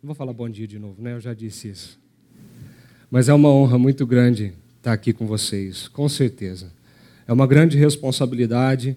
[0.00, 1.14] Não vou falar bom dia de novo, né?
[1.14, 1.98] Eu já disse isso.
[3.10, 6.70] Mas é uma honra muito grande estar aqui com vocês, com certeza.
[7.26, 8.96] É uma grande responsabilidade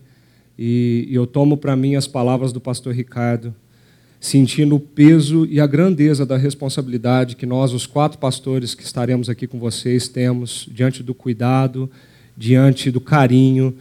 [0.59, 3.51] e, eu tomo para mim as palavras do pastor Ricardo,
[4.19, 9.27] sentindo o peso e a grandeza da responsabilidade que nós, os quatro pastores que estaremos
[9.27, 11.89] aqui com vocês, temos diante do cuidado,
[12.37, 13.75] diante do carinho,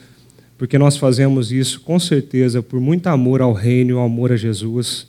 [0.57, 5.07] porque nós fazemos isso com certeza por muito amor ao reino ao amor a Jesus.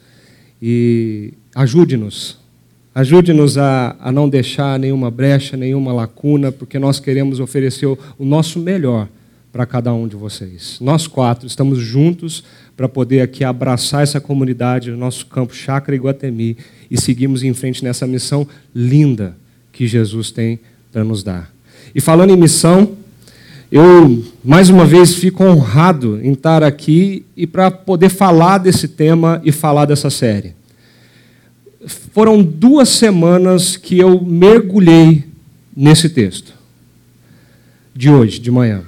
[0.62, 2.38] E ajude-nos,
[2.94, 8.26] ajude-nos a, a não deixar nenhuma brecha, nenhuma lacuna, porque nós queremos oferecer o, o
[8.26, 9.08] nosso melhor
[9.52, 10.78] para cada um de vocês.
[10.80, 12.44] Nós quatro estamos juntos
[12.76, 16.58] para poder aqui abraçar essa comunidade no nosso campo Chácara Iguatemi
[16.90, 19.36] e seguirmos em frente nessa missão linda
[19.72, 20.60] que Jesus tem
[20.92, 21.52] para nos dar.
[21.94, 22.94] E falando em missão,
[23.72, 29.42] eu mais uma vez fico honrado em estar aqui e para poder falar desse tema
[29.44, 30.54] e falar dessa série.
[31.88, 35.26] Foram duas semanas que eu mergulhei
[35.76, 36.54] nesse texto,
[37.96, 38.84] de hoje, de manhã.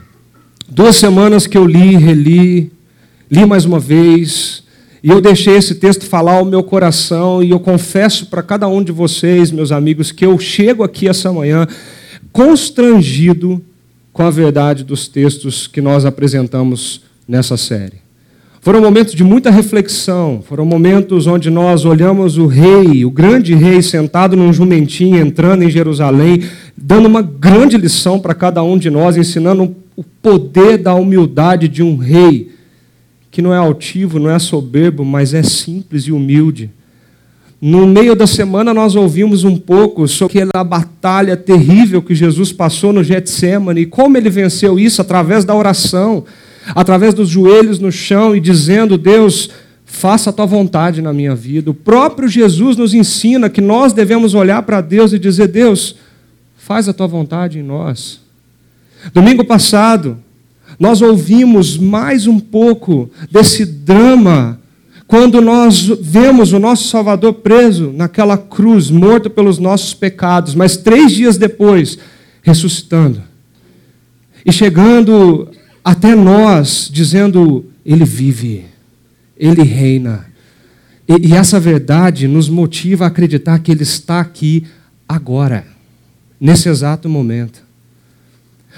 [0.70, 2.72] Duas semanas que eu li, reli,
[3.32, 4.64] li mais uma vez,
[5.04, 8.84] e eu deixei esse texto falar ao meu coração, e eu confesso para cada um
[8.84, 11.68] de vocês, meus amigos, que eu chego aqui essa manhã
[12.32, 13.64] constrangido
[14.12, 18.03] com a verdade dos textos que nós apresentamos nessa série.
[18.64, 23.82] Foram momentos de muita reflexão, foram momentos onde nós olhamos o rei, o grande rei,
[23.82, 26.44] sentado num jumentinho, entrando em Jerusalém,
[26.78, 31.84] dando uma grande lição para cada um de nós, ensinando o poder da humildade de
[31.84, 32.52] um rei,
[33.30, 36.72] que não é altivo, não é soberbo, mas é simples e humilde.
[37.62, 42.94] No meio da semana nós ouvimos um pouco sobre aquela batalha terrível que Jesus passou
[42.94, 46.24] no Getsemane e como ele venceu isso através da oração,
[46.68, 49.50] através dos joelhos no chão e dizendo: "Deus,
[49.86, 51.72] faça a tua vontade na minha vida".
[51.72, 55.96] O próprio Jesus nos ensina que nós devemos olhar para Deus e dizer: "Deus,
[56.58, 58.22] faz a tua vontade em nós".
[59.14, 60.18] Domingo passado,
[60.80, 64.60] nós ouvimos mais um pouco desse drama
[65.08, 71.12] quando nós vemos o nosso Salvador preso naquela cruz, morto pelos nossos pecados, mas três
[71.12, 72.00] dias depois,
[72.42, 73.22] ressuscitando
[74.46, 75.50] e chegando
[75.84, 78.66] até nós, dizendo: Ele vive,
[79.38, 80.26] Ele reina.
[81.08, 84.66] E, e essa verdade nos motiva a acreditar que Ele está aqui
[85.08, 85.66] agora,
[86.40, 87.62] nesse exato momento.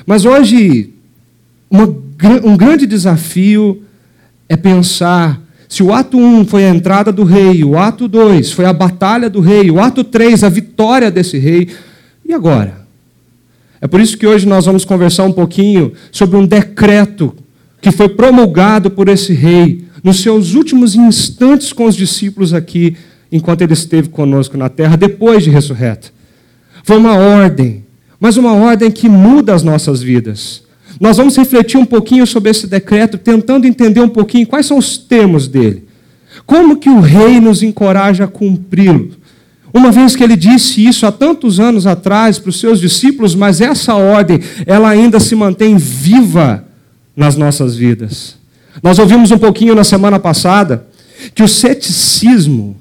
[0.05, 0.93] Mas hoje,
[1.69, 1.85] uma,
[2.43, 3.83] um grande desafio
[4.49, 8.65] é pensar se o ato 1 foi a entrada do rei, o ato 2 foi
[8.65, 11.69] a batalha do rei, o ato 3 a vitória desse rei,
[12.23, 12.84] e agora?
[13.81, 17.35] É por isso que hoje nós vamos conversar um pouquinho sobre um decreto
[17.81, 22.95] que foi promulgado por esse rei nos seus últimos instantes com os discípulos aqui,
[23.31, 26.13] enquanto ele esteve conosco na terra, depois de ressurreto.
[26.83, 27.83] Foi uma ordem,
[28.19, 30.63] mas uma ordem que muda as nossas vidas.
[30.99, 34.97] Nós vamos refletir um pouquinho sobre esse decreto, tentando entender um pouquinho quais são os
[34.97, 35.83] termos dele.
[36.45, 39.14] Como que o rei nos encoraja a cumpri-lo?
[39.75, 43.59] Uma vez que ele disse isso há tantos anos atrás para os seus discípulos, mas
[43.59, 46.63] essa ordem, ela ainda se mantém viva
[47.13, 48.37] nas nossas vidas.
[48.81, 50.87] Nós ouvimos um pouquinho na semana passada
[51.33, 52.77] que o ceticismo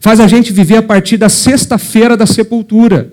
[0.00, 3.12] faz a gente viver a partir da sexta-feira da sepultura.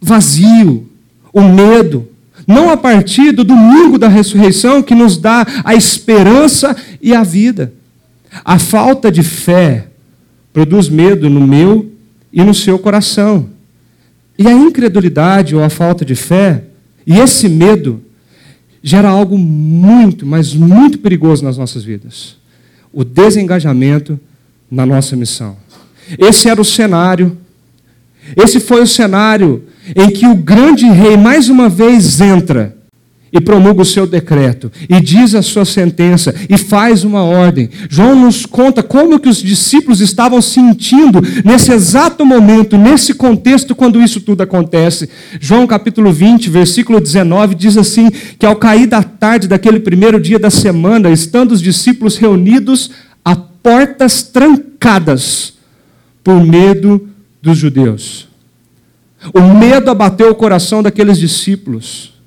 [0.00, 0.88] Vazio,
[1.30, 2.08] o medo,
[2.46, 7.74] não a partir do domingo da ressurreição que nos dá a esperança e a vida.
[8.42, 9.88] A falta de fé
[10.54, 11.97] produz medo no meu
[12.32, 13.50] e no seu coração.
[14.38, 16.64] E a incredulidade ou a falta de fé,
[17.06, 18.02] e esse medo,
[18.82, 22.36] gera algo muito, mas muito perigoso nas nossas vidas:
[22.92, 24.18] o desengajamento
[24.70, 25.56] na nossa missão.
[26.18, 27.36] Esse era o cenário,
[28.36, 29.64] esse foi o cenário
[29.94, 32.77] em que o grande rei mais uma vez entra
[33.32, 37.68] e promulga o seu decreto e diz a sua sentença e faz uma ordem.
[37.88, 44.02] João nos conta como que os discípulos estavam sentindo nesse exato momento, nesse contexto quando
[44.02, 45.08] isso tudo acontece.
[45.40, 50.38] João capítulo 20, versículo 19 diz assim que ao cair da tarde daquele primeiro dia
[50.38, 52.90] da semana, estando os discípulos reunidos
[53.24, 55.54] a portas trancadas
[56.24, 57.08] por medo
[57.42, 58.28] dos judeus.
[59.34, 62.17] O medo abateu o coração daqueles discípulos.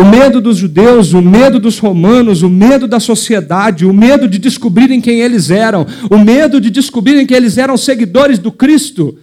[0.00, 4.38] O medo dos judeus, o medo dos romanos, o medo da sociedade, o medo de
[4.38, 9.18] descobrirem quem eles eram, o medo de descobrirem que eles eram seguidores do Cristo.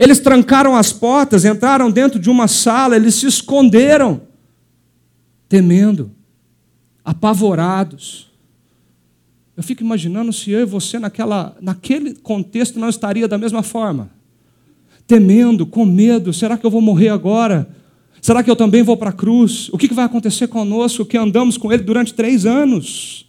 [0.00, 4.22] Eles trancaram as portas, entraram dentro de uma sala, eles se esconderam,
[5.46, 6.10] temendo,
[7.04, 8.32] apavorados.
[9.54, 14.10] Eu fico imaginando se eu e você, naquela, naquele contexto, não estaria da mesma forma.
[15.06, 17.81] Temendo, com medo, será que eu vou morrer agora?
[18.22, 19.68] Será que eu também vou para a cruz?
[19.70, 23.26] O que vai acontecer conosco que andamos com Ele durante três anos?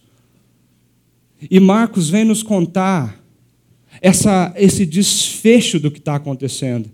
[1.50, 3.20] E Marcos vem nos contar
[4.00, 6.88] essa, esse desfecho do que está acontecendo.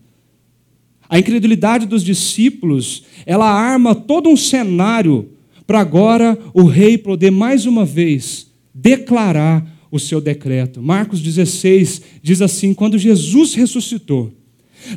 [1.11, 5.29] A incredulidade dos discípulos, ela arma todo um cenário
[5.67, 10.81] para agora o rei poder mais uma vez declarar o seu decreto.
[10.81, 14.33] Marcos 16 diz assim: quando Jesus ressuscitou,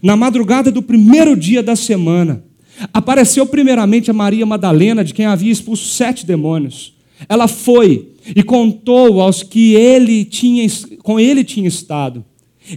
[0.02, 2.46] na madrugada do primeiro dia da semana,
[2.94, 6.94] apareceu primeiramente a Maria Madalena, de quem havia expulso sete demônios.
[7.30, 10.68] Ela foi e contou aos que ele tinha,
[11.02, 12.24] com ele tinha estado.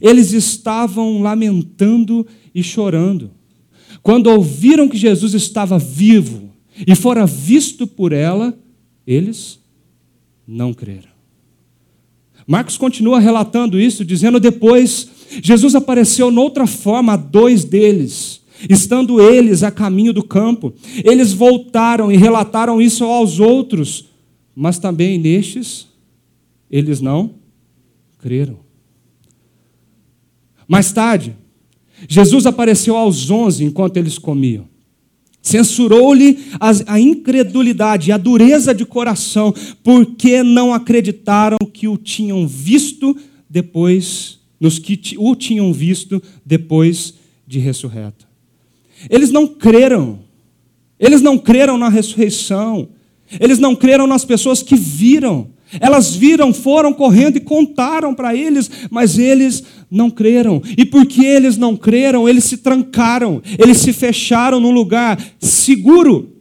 [0.00, 3.31] Eles estavam lamentando e chorando.
[4.02, 6.50] Quando ouviram que Jesus estava vivo
[6.87, 8.56] e fora visto por ela,
[9.06, 9.58] eles
[10.46, 11.16] não creram.
[12.46, 15.08] Marcos continua relatando isso, dizendo depois:
[15.42, 20.73] Jesus apareceu noutra forma a dois deles, estando eles a caminho do campo.
[21.05, 24.06] Eles voltaram e relataram isso aos outros,
[24.55, 25.88] mas também nestes
[26.70, 27.35] eles não
[28.19, 28.58] creram.
[30.67, 31.37] Mais tarde,
[32.08, 34.69] Jesus apareceu aos onze enquanto eles comiam.
[35.41, 36.38] Censurou-lhe
[36.87, 43.17] a incredulidade e a dureza de coração, porque não acreditaram que o tinham visto
[43.49, 47.14] depois, nos que o tinham visto depois
[47.47, 48.25] de ressurreto.
[49.10, 50.20] Eles não creram.
[50.98, 52.88] Eles não creram na ressurreição.
[53.40, 55.48] Eles não creram nas pessoas que viram.
[55.81, 60.62] Elas viram, foram correndo e contaram para eles, mas eles não creram.
[60.76, 66.37] E porque eles não creram, eles se trancaram, eles se fecharam num lugar seguro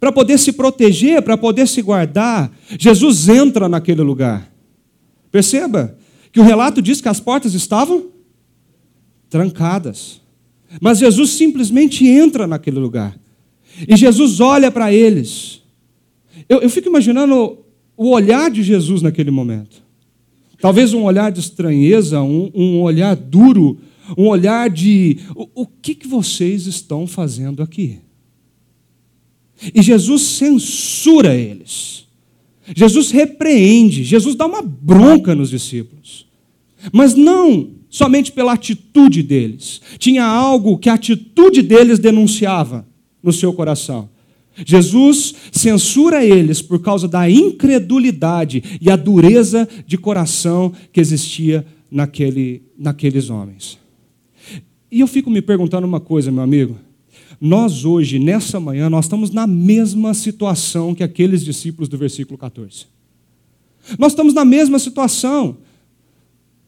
[0.00, 2.50] para poder se proteger, para poder se guardar.
[2.78, 4.50] Jesus entra naquele lugar.
[5.30, 5.96] Perceba
[6.32, 8.06] que o relato diz que as portas estavam
[9.28, 10.21] trancadas.
[10.80, 13.18] Mas Jesus simplesmente entra naquele lugar.
[13.88, 15.62] E Jesus olha para eles.
[16.48, 17.58] Eu, eu fico imaginando
[17.96, 19.82] o olhar de Jesus naquele momento.
[20.60, 23.78] Talvez um olhar de estranheza, um, um olhar duro,
[24.16, 27.98] um olhar de o, o que, que vocês estão fazendo aqui?
[29.74, 32.06] E Jesus censura eles.
[32.74, 36.26] Jesus repreende, Jesus dá uma bronca nos discípulos.
[36.92, 39.82] Mas não somente pela atitude deles.
[39.98, 42.86] Tinha algo que a atitude deles denunciava
[43.22, 44.08] no seu coração.
[44.66, 52.62] Jesus censura eles por causa da incredulidade e a dureza de coração que existia naquele,
[52.78, 53.78] naqueles homens.
[54.90, 56.78] E eu fico me perguntando uma coisa, meu amigo.
[57.38, 62.86] Nós hoje, nessa manhã, nós estamos na mesma situação que aqueles discípulos do versículo 14.
[63.98, 65.58] Nós estamos na mesma situação.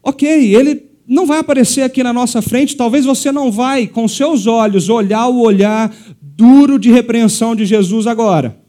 [0.03, 4.47] Ok, ele não vai aparecer aqui na nossa frente, talvez você não vai, com seus
[4.47, 8.59] olhos, olhar o olhar duro de repreensão de Jesus agora.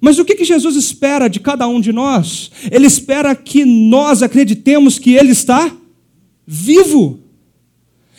[0.00, 2.50] Mas o que, Jesus espera de cada um de nós?
[2.70, 5.74] Ele espera que nós acreditemos que Ele está
[6.46, 7.20] vivo.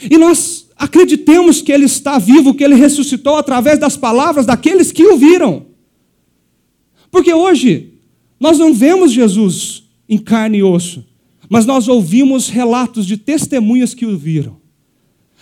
[0.09, 5.03] E nós acreditemos que Ele está vivo, que Ele ressuscitou através das palavras daqueles que
[5.03, 5.65] o viram.
[7.11, 7.93] Porque hoje
[8.39, 11.05] nós não vemos Jesus em carne e osso,
[11.49, 14.57] mas nós ouvimos relatos de testemunhas que o viram.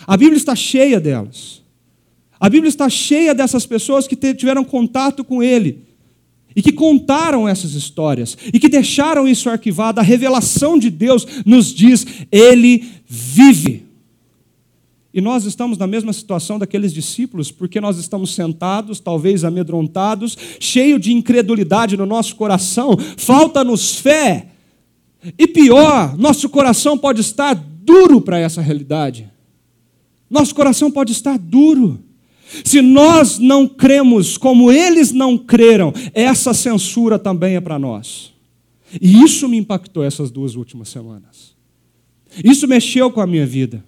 [0.06, 1.64] A Bíblia está cheia delas.
[2.40, 5.86] A Bíblia está cheia dessas pessoas que tiveram contato com ele
[6.56, 10.00] e que contaram essas histórias e que deixaram isso arquivado.
[10.00, 13.86] A revelação de Deus nos diz: Ele vive.
[15.14, 21.00] E nós estamos na mesma situação daqueles discípulos, porque nós estamos sentados, talvez amedrontados, cheio
[21.00, 24.55] de incredulidade no nosso coração, falta-nos fé.
[25.38, 29.29] E pior, nosso coração pode estar duro para essa realidade.
[30.29, 32.00] Nosso coração pode estar duro.
[32.63, 38.34] Se nós não cremos como eles não creram, essa censura também é para nós.
[39.01, 41.55] E isso me impactou essas duas últimas semanas.
[42.44, 43.84] Isso mexeu com a minha vida.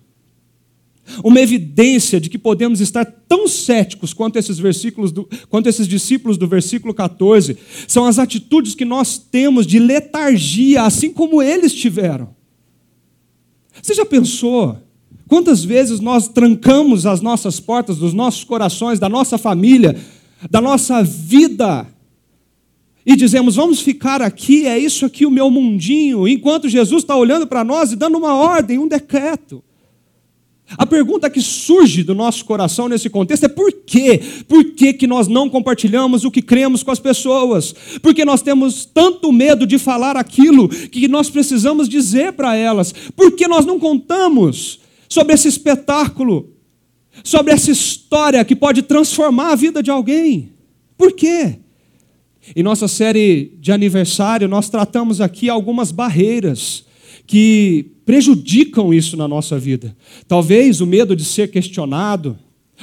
[1.23, 6.37] Uma evidência de que podemos estar tão céticos quanto esses versículos do, quanto esses discípulos
[6.37, 12.35] do versículo 14 são as atitudes que nós temos de letargia, assim como eles tiveram.
[13.81, 14.77] Você já pensou
[15.27, 19.99] Quantas vezes nós trancamos as nossas portas dos nossos corações, da nossa família,
[20.49, 21.85] da nossa vida,
[23.05, 27.45] e dizemos: vamos ficar aqui, é isso aqui o meu mundinho, enquanto Jesus está olhando
[27.45, 29.61] para nós e dando uma ordem, um decreto.
[30.75, 34.21] A pergunta que surge do nosso coração nesse contexto é por quê?
[34.47, 37.73] Por que, que nós não compartilhamos o que cremos com as pessoas?
[38.01, 42.93] Porque nós temos tanto medo de falar aquilo que nós precisamos dizer para elas?
[43.15, 46.53] Por que nós não contamos sobre esse espetáculo?
[47.23, 50.51] Sobre essa história que pode transformar a vida de alguém?
[50.97, 51.59] Por quê?
[52.55, 56.85] Em nossa série de aniversário, nós tratamos aqui algumas barreiras
[57.25, 59.93] que prejudicam isso na nossa vida.
[60.29, 62.39] Talvez o medo de ser questionado,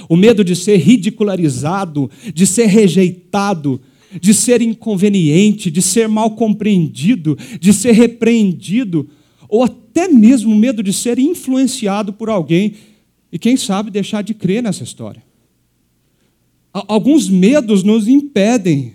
[0.07, 3.81] o medo de ser ridicularizado, de ser rejeitado,
[4.21, 9.09] de ser inconveniente, de ser mal compreendido, de ser repreendido,
[9.49, 12.75] ou até mesmo o medo de ser influenciado por alguém
[13.33, 15.23] e, quem sabe, deixar de crer nessa história.
[16.71, 18.93] Alguns medos nos impedem,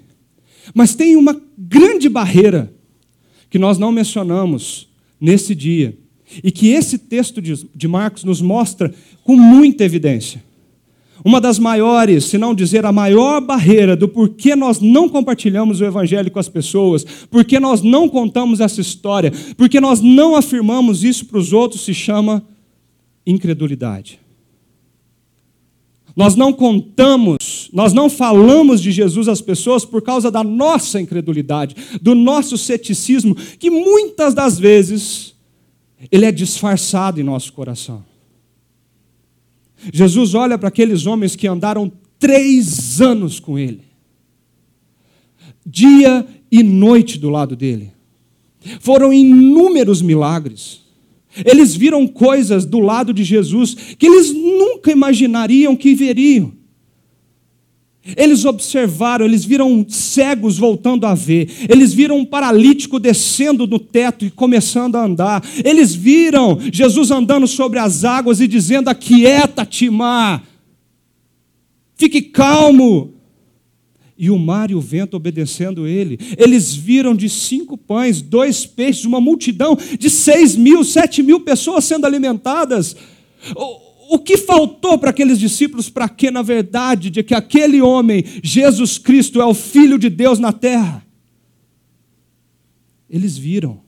[0.76, 2.72] mas tem uma grande barreira
[3.50, 4.88] que nós não mencionamos
[5.20, 5.98] nesse dia
[6.44, 8.94] e que esse texto de Marcos nos mostra
[9.24, 10.44] com muita evidência.
[11.24, 15.86] Uma das maiores, se não dizer a maior barreira do porquê nós não compartilhamos o
[15.86, 21.26] Evangelho com as pessoas, porque nós não contamos essa história, porque nós não afirmamos isso
[21.26, 22.44] para os outros, se chama
[23.26, 24.20] incredulidade.
[26.16, 31.76] Nós não contamos, nós não falamos de Jesus às pessoas por causa da nossa incredulidade,
[32.02, 35.34] do nosso ceticismo, que muitas das vezes
[36.12, 38.04] ele é disfarçado em nosso coração.
[39.94, 43.84] Jesus olha para aqueles homens que andaram três anos com ele,
[45.66, 47.94] dia e noite do lado dele.
[48.80, 50.82] Foram inúmeros milagres.
[51.46, 56.59] Eles viram coisas do lado de Jesus que eles nunca imaginariam que veriam.
[58.16, 64.26] Eles observaram, eles viram cegos voltando a ver, eles viram um paralítico descendo no teto
[64.26, 70.44] e começando a andar, eles viram Jesus andando sobre as águas e dizendo: Aquieta-te, mar,
[71.96, 73.14] fique calmo.
[74.22, 76.20] E o mar e o vento obedecendo ele.
[76.38, 81.86] Eles viram de cinco pães, dois peixes, uma multidão de seis mil, sete mil pessoas
[81.86, 82.98] sendo alimentadas
[84.10, 88.98] o que faltou para aqueles discípulos para que, na verdade, de que aquele homem, Jesus
[88.98, 91.06] Cristo, é o Filho de Deus na terra?
[93.08, 93.82] Eles viram,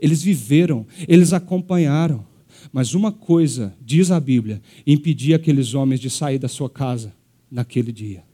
[0.00, 2.26] eles viveram, eles acompanharam.
[2.72, 7.14] Mas uma coisa, diz a Bíblia, impedia aqueles homens de sair da sua casa
[7.50, 8.24] naquele dia: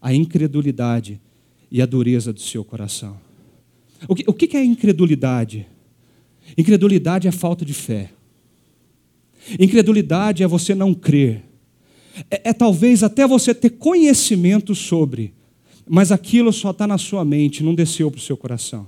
[0.00, 1.20] a incredulidade
[1.70, 3.16] e a dureza do seu coração.
[4.08, 5.68] O que, o que é incredulidade?
[6.58, 8.10] Incredulidade é falta de fé.
[9.58, 11.42] Incredulidade é você não crer.
[12.30, 15.32] É, é talvez até você ter conhecimento sobre,
[15.88, 18.86] mas aquilo só está na sua mente, não desceu para o seu coração.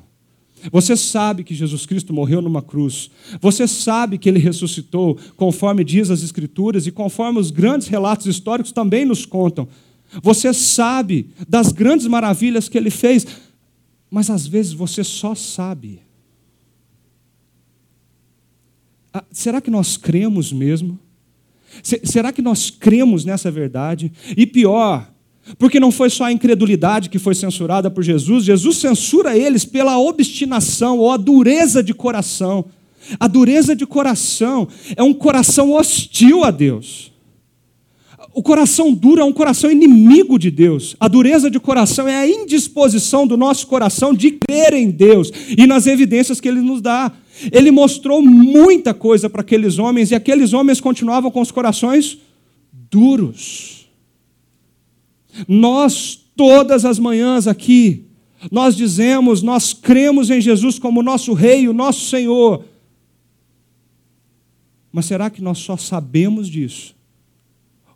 [0.73, 3.11] Você sabe que Jesus Cristo morreu numa cruz.
[3.41, 8.73] Você sabe que ele ressuscitou, conforme diz as Escrituras e conforme os grandes relatos históricos
[8.73, 9.69] também nos contam.
[10.23, 13.27] Você sabe das grandes maravilhas que ele fez,
[14.11, 16.01] mas às vezes você só sabe.
[19.03, 20.99] Ah, será que nós cremos mesmo?
[21.83, 24.13] Será que nós cremos nessa verdade?
[24.37, 25.11] E pior,
[25.59, 29.99] porque não foi só a incredulidade que foi censurada por Jesus, Jesus censura eles pela
[29.99, 32.65] obstinação ou a dureza de coração.
[33.21, 34.67] A dureza de coração
[34.97, 37.13] é um coração hostil a Deus.
[38.33, 40.97] O coração duro é um coração inimigo de Deus.
[40.99, 45.67] A dureza de coração é a indisposição do nosso coração de crer em Deus e
[45.67, 47.13] nas evidências que Ele nos dá.
[47.51, 52.19] Ele mostrou muita coisa para aqueles homens e aqueles homens continuavam com os corações
[52.91, 53.89] duros.
[55.49, 58.05] Nós, todas as manhãs aqui,
[58.51, 62.65] nós dizemos, nós cremos em Jesus como nosso Rei, o nosso Senhor.
[64.93, 66.95] Mas será que nós só sabemos disso?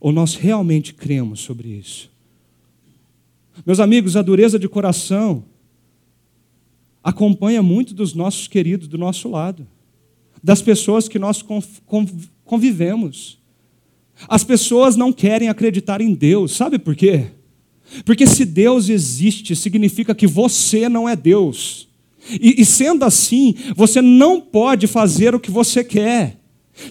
[0.01, 2.11] Ou nós realmente cremos sobre isso?
[3.65, 5.45] Meus amigos, a dureza de coração
[7.03, 9.67] acompanha muito dos nossos queridos do nosso lado,
[10.43, 11.45] das pessoas que nós
[12.45, 13.39] convivemos.
[14.29, 17.27] As pessoas não querem acreditar em Deus, sabe por quê?
[18.05, 21.89] Porque se Deus existe, significa que você não é Deus.
[22.31, 26.39] E, e sendo assim, você não pode fazer o que você quer.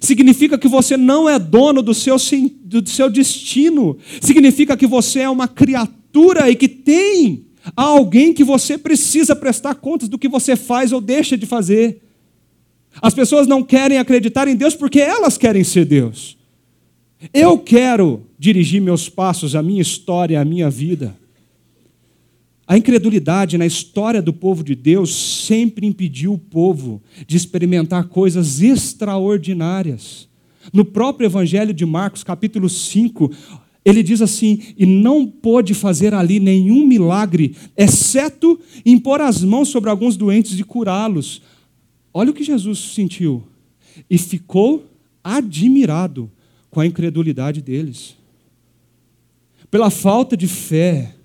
[0.02, 2.18] Significa que você não é dono do seu,
[2.64, 3.98] do seu destino.
[4.22, 9.76] Significa que você é uma criatura e que tem Há alguém que você precisa prestar
[9.76, 12.02] contas do que você faz ou deixa de fazer.
[13.02, 16.38] As pessoas não querem acreditar em Deus porque elas querem ser Deus.
[17.34, 21.16] Eu quero dirigir meus passos, a minha história, a minha vida.
[22.68, 28.62] A incredulidade na história do povo de Deus sempre impediu o povo de experimentar coisas
[28.62, 30.28] extraordinárias.
[30.74, 33.32] No próprio Evangelho de Marcos, capítulo 5,
[33.88, 39.90] ele diz assim: E não pôde fazer ali nenhum milagre, exceto impor as mãos sobre
[39.90, 41.42] alguns doentes e curá-los.
[42.14, 43.44] Olha o que Jesus sentiu.
[44.10, 44.86] E ficou
[45.24, 46.30] admirado
[46.70, 48.18] com a incredulidade deles.
[49.72, 51.16] Pela falta de fé,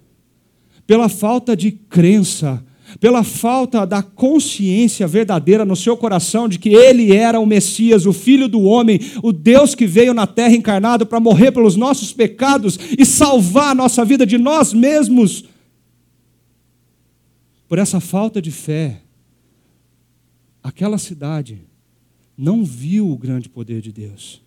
[0.86, 2.64] pela falta de crença,
[3.00, 8.12] pela falta da consciência verdadeira no seu coração de que ele era o Messias, o
[8.12, 12.78] Filho do homem, o Deus que veio na terra encarnado para morrer pelos nossos pecados
[12.98, 15.44] e salvar a nossa vida de nós mesmos.
[17.68, 19.00] Por essa falta de fé,
[20.62, 21.58] aquela cidade
[22.36, 24.42] não viu o grande poder de Deus.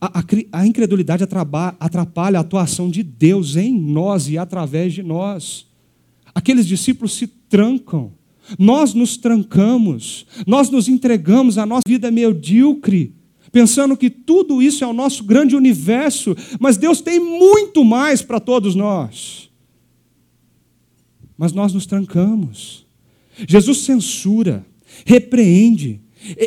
[0.00, 5.67] A, a, a incredulidade atrapalha a atuação de Deus em nós e através de nós.
[6.38, 8.12] Aqueles discípulos se trancam,
[8.56, 13.12] nós nos trancamos, nós nos entregamos à nossa vida medíocre,
[13.50, 18.38] pensando que tudo isso é o nosso grande universo, mas Deus tem muito mais para
[18.38, 19.50] todos nós.
[21.36, 22.86] Mas nós nos trancamos.
[23.48, 24.64] Jesus censura,
[25.04, 26.00] repreende,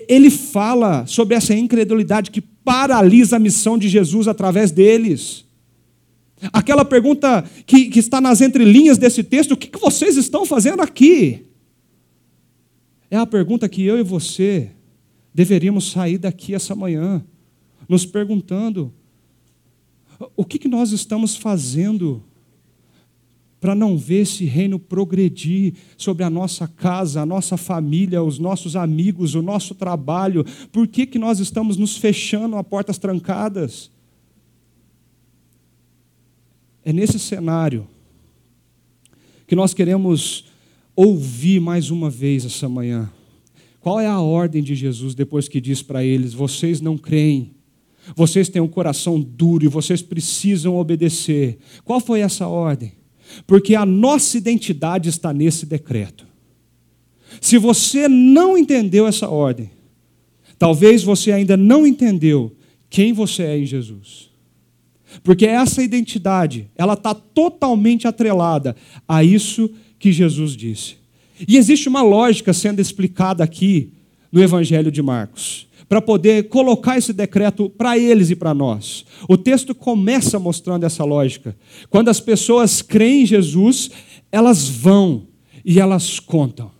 [0.07, 5.43] ele fala sobre essa incredulidade que paralisa a missão de Jesus através deles.
[6.51, 10.81] Aquela pergunta que, que está nas entrelinhas desse texto: o que, que vocês estão fazendo
[10.81, 11.45] aqui?
[13.10, 14.71] É a pergunta que eu e você
[15.33, 17.24] deveríamos sair daqui essa manhã,
[17.88, 18.93] nos perguntando:
[20.36, 22.24] o que, que nós estamos fazendo
[23.60, 28.75] para não ver esse reino progredir sobre a nossa casa, a nossa família, os nossos
[28.75, 30.43] amigos, o nosso trabalho?
[30.71, 33.90] Por que, que nós estamos nos fechando a portas trancadas?
[36.84, 37.88] É nesse cenário
[39.46, 40.46] que nós queremos
[40.96, 43.12] ouvir mais uma vez essa manhã.
[43.80, 47.52] Qual é a ordem de Jesus depois que diz para eles: vocês não creem,
[48.16, 51.60] vocês têm um coração duro e vocês precisam obedecer?
[51.84, 52.94] Qual foi essa ordem?
[53.46, 56.28] Porque a nossa identidade está nesse decreto.
[57.40, 59.72] Se você não entendeu essa ordem,
[60.58, 62.56] talvez você ainda não entendeu
[62.90, 64.31] quem você é em Jesus.
[65.24, 68.76] Porque essa identidade, ela está totalmente atrelada
[69.08, 69.69] a isso
[70.00, 70.95] que Jesus disse.
[71.47, 73.91] E existe uma lógica sendo explicada aqui
[74.32, 79.06] no Evangelho de Marcos, para poder colocar esse decreto para eles e para nós.
[79.28, 81.56] O texto começa mostrando essa lógica.
[81.89, 83.91] Quando as pessoas creem em Jesus,
[84.32, 85.28] elas vão
[85.65, 86.71] e elas contam.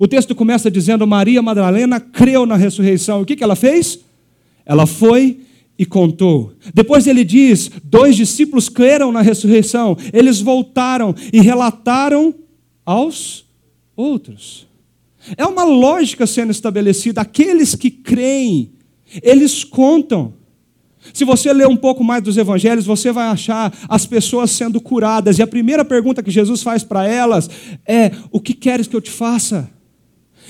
[0.00, 3.20] O texto começa dizendo: Maria Madalena creu na ressurreição.
[3.20, 4.00] O que, que ela fez?
[4.64, 5.40] Ela foi
[5.78, 6.52] e contou.
[6.74, 9.96] Depois ele diz: dois discípulos creram na ressurreição.
[10.12, 12.34] Eles voltaram e relataram
[12.84, 13.44] aos
[13.94, 14.66] outros.
[15.36, 17.20] É uma lógica sendo estabelecida.
[17.20, 18.72] Aqueles que creem,
[19.22, 20.34] eles contam.
[21.12, 25.38] Se você ler um pouco mais dos evangelhos, você vai achar as pessoas sendo curadas.
[25.38, 27.48] E a primeira pergunta que Jesus faz para elas
[27.86, 29.70] é: O que queres que eu te faça?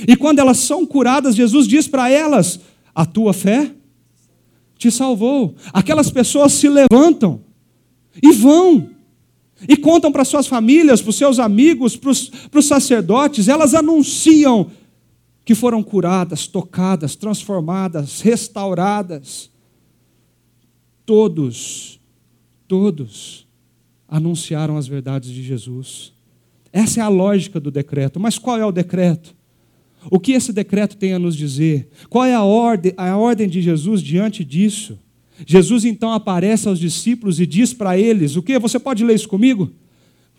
[0.06, 2.60] E quando elas são curadas, Jesus diz para elas:
[2.94, 3.72] A tua fé
[4.76, 5.54] te salvou.
[5.72, 7.40] Aquelas pessoas se levantam
[8.22, 8.90] e vão.
[9.68, 14.70] E contam para suas famílias, para os seus amigos, para os, sacerdotes, elas anunciam
[15.44, 19.50] que foram curadas, tocadas, transformadas, restauradas.
[21.06, 21.98] Todos,
[22.68, 23.46] todos
[24.08, 26.12] anunciaram as verdades de Jesus.
[26.72, 28.20] Essa é a lógica do decreto.
[28.20, 29.34] Mas qual é o decreto?
[30.10, 31.88] O que esse decreto tem a nos dizer?
[32.08, 34.98] Qual é a ordem, a ordem de Jesus diante disso?
[35.44, 38.58] Jesus então aparece aos discípulos e diz para eles: o que?
[38.58, 39.70] Você pode ler isso comigo?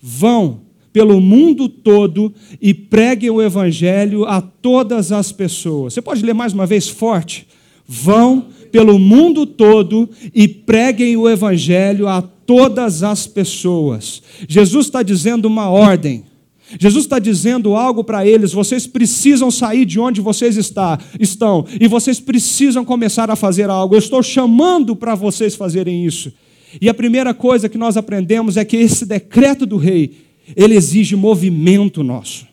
[0.01, 5.93] Vão pelo mundo todo e preguem o evangelho a todas as pessoas.
[5.93, 7.47] Você pode ler mais uma vez forte?
[7.85, 14.21] Vão pelo mundo todo e preguem o evangelho a todas as pessoas.
[14.47, 16.23] Jesus está dizendo uma ordem.
[16.79, 21.87] Jesus está dizendo algo para eles: vocês precisam sair de onde vocês está, estão e
[21.87, 23.95] vocês precisam começar a fazer algo.
[23.95, 26.33] Eu estou chamando para vocês fazerem isso.
[26.81, 30.17] E a primeira coisa que nós aprendemos é que esse decreto do rei,
[30.55, 32.45] ele exige movimento nosso.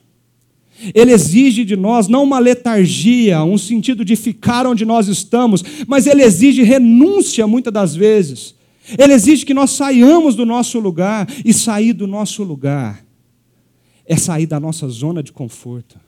[0.94, 6.06] Ele exige de nós não uma letargia, um sentido de ficar onde nós estamos, mas
[6.06, 8.54] ele exige renúncia muitas das vezes.
[8.98, 13.03] Ele exige que nós saiamos do nosso lugar e sair do nosso lugar
[14.06, 15.98] é sair da nossa zona de conforto,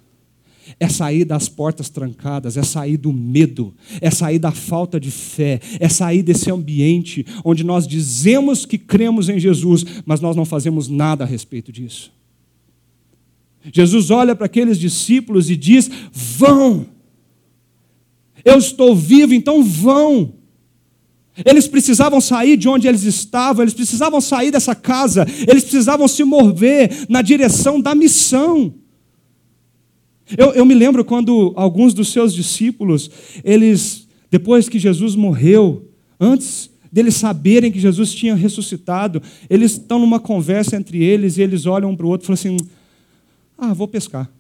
[0.79, 5.61] é sair das portas trancadas, é sair do medo, é sair da falta de fé,
[5.79, 10.89] é sair desse ambiente onde nós dizemos que cremos em Jesus, mas nós não fazemos
[10.89, 12.13] nada a respeito disso.
[13.73, 16.87] Jesus olha para aqueles discípulos e diz: vão.
[18.45, 20.35] Eu estou vivo, então vão.
[21.44, 26.25] Eles precisavam sair de onde eles estavam, eles precisavam sair dessa casa, eles precisavam se
[26.25, 28.75] mover na direção da missão.
[30.37, 33.11] Eu, eu me lembro quando alguns dos seus discípulos,
[33.44, 40.18] eles, depois que Jesus morreu, antes deles saberem que Jesus tinha ressuscitado, eles estão numa
[40.18, 42.70] conversa entre eles e eles olham um para o outro e falam assim:
[43.59, 44.31] Ah, vou pescar.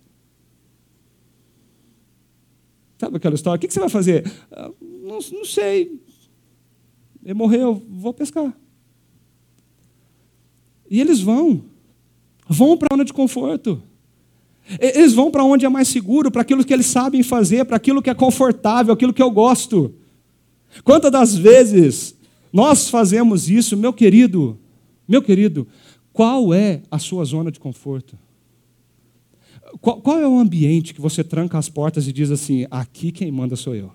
[2.98, 3.56] Sabe aquela história?
[3.56, 4.24] O que você vai fazer?
[4.50, 6.00] Ah, não, não sei.
[7.26, 8.56] Ele morreu, vou pescar.
[10.88, 11.64] E eles vão.
[12.48, 13.82] Vão para a zona de conforto.
[14.78, 18.00] Eles vão para onde é mais seguro, para aquilo que eles sabem fazer, para aquilo
[18.00, 19.92] que é confortável, aquilo que eu gosto.
[20.84, 22.14] Quantas das vezes
[22.52, 24.56] nós fazemos isso, meu querido,
[25.08, 25.66] meu querido,
[26.12, 28.16] qual é a sua zona de conforto?
[29.80, 33.32] Qual, qual, é o ambiente que você tranca as portas e diz assim: aqui quem
[33.32, 33.90] manda sou eu?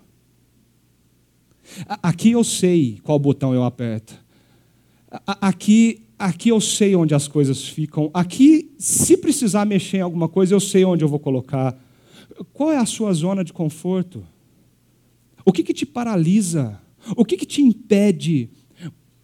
[2.02, 4.14] Aqui eu sei qual botão eu aperto.
[5.26, 8.08] Aqui aqui eu sei onde as coisas ficam.
[8.14, 11.76] Aqui, se precisar mexer em alguma coisa, eu sei onde eu vou colocar.
[12.52, 14.24] Qual é a sua zona de conforto?
[15.44, 16.80] O que, que te paralisa?
[17.16, 18.48] O que, que te impede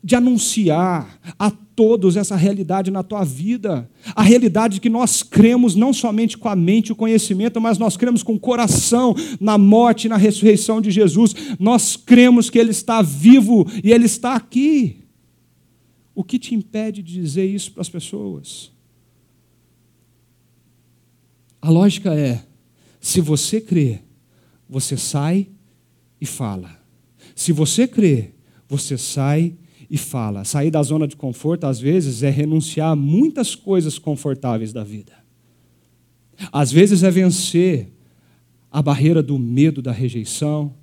[0.02, 3.90] de anunciar a todos essa realidade na tua vida?
[4.14, 7.96] A realidade que nós cremos não somente com a mente e o conhecimento, mas nós
[7.96, 11.34] cremos com o coração na morte e na ressurreição de Jesus.
[11.58, 15.04] Nós cremos que Ele está vivo e Ele está aqui.
[16.14, 18.72] O que te impede de dizer isso para as pessoas?
[21.60, 22.44] A lógica é:
[23.00, 24.00] se você crê,
[24.68, 25.48] você sai
[26.20, 26.78] e fala.
[27.34, 28.32] Se você crê,
[28.68, 30.44] você sai e fala.
[30.44, 35.12] Sair da zona de conforto, às vezes, é renunciar a muitas coisas confortáveis da vida.
[36.52, 37.88] Às vezes é vencer
[38.70, 40.74] a barreira do medo da rejeição,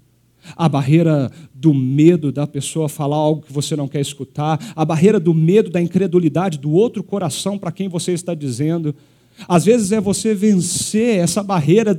[0.55, 5.19] a barreira do medo da pessoa falar algo que você não quer escutar, a barreira
[5.19, 8.93] do medo da incredulidade do outro coração para quem você está dizendo.
[9.47, 11.93] Às vezes é você vencer essa barreira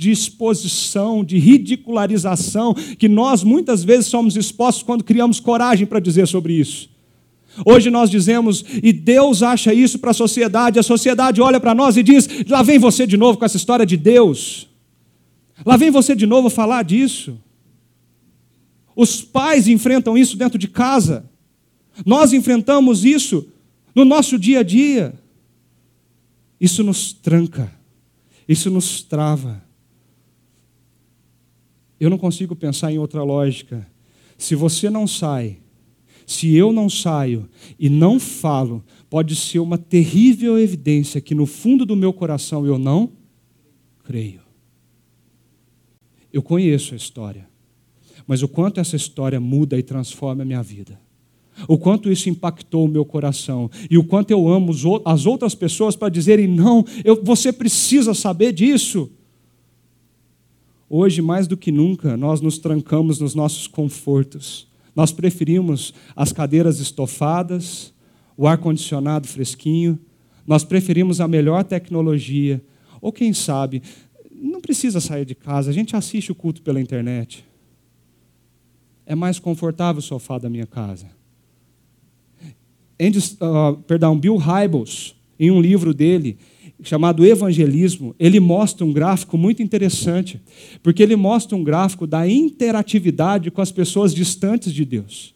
[0.00, 6.26] de exposição, de ridicularização, que nós muitas vezes somos expostos quando criamos coragem para dizer
[6.26, 6.88] sobre isso.
[7.66, 11.98] Hoje nós dizemos, e Deus acha isso para a sociedade, a sociedade olha para nós
[11.98, 14.66] e diz: lá vem você de novo com essa história de Deus,
[15.66, 17.38] lá vem você de novo falar disso.
[18.96, 21.28] Os pais enfrentam isso dentro de casa.
[22.06, 23.46] Nós enfrentamos isso
[23.94, 25.12] no nosso dia a dia.
[26.58, 27.70] Isso nos tranca,
[28.48, 29.69] isso nos trava.
[32.00, 33.86] Eu não consigo pensar em outra lógica.
[34.36, 35.58] Se você não sai,
[36.26, 41.84] se eu não saio e não falo, pode ser uma terrível evidência que no fundo
[41.84, 43.12] do meu coração eu não
[44.02, 44.40] creio.
[46.32, 47.50] Eu conheço a história
[48.30, 51.00] mas o quanto essa história muda e transforma a minha vida.
[51.66, 53.68] O quanto isso impactou o meu coração.
[53.90, 54.72] E o quanto eu amo
[55.04, 59.10] as outras pessoas para dizerem: não, eu, você precisa saber disso.
[60.90, 64.68] Hoje, mais do que nunca, nós nos trancamos nos nossos confortos.
[64.94, 67.94] Nós preferimos as cadeiras estofadas,
[68.36, 69.98] o ar-condicionado fresquinho,
[70.46, 72.60] nós preferimos a melhor tecnologia.
[73.00, 73.82] Ou quem sabe,
[74.30, 77.48] não precisa sair de casa, a gente assiste o culto pela internet
[79.10, 81.08] é mais confortável o sofá da minha casa.
[83.00, 86.38] Andy, uh, perdão, Bill Hybels, em um livro dele,
[86.82, 90.40] chamado Evangelismo, ele mostra um gráfico muito interessante,
[90.82, 95.34] porque ele mostra um gráfico da interatividade com as pessoas distantes de Deus.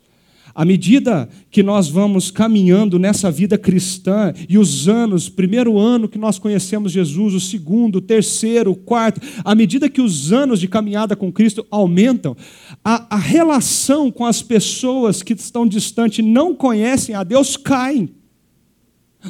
[0.54, 6.16] À medida que nós vamos caminhando nessa vida cristã e os anos, primeiro ano que
[6.16, 10.68] nós conhecemos Jesus, o segundo, o terceiro, o quarto, à medida que os anos de
[10.68, 12.36] caminhada com Cristo aumentam,
[12.84, 18.08] a, a relação com as pessoas que estão distantes não conhecem a Deus cai.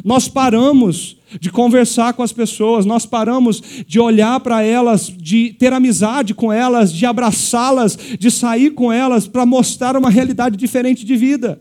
[0.03, 5.73] Nós paramos de conversar com as pessoas, nós paramos de olhar para elas, de ter
[5.73, 11.17] amizade com elas, de abraçá-las, de sair com elas para mostrar uma realidade diferente de
[11.17, 11.61] vida.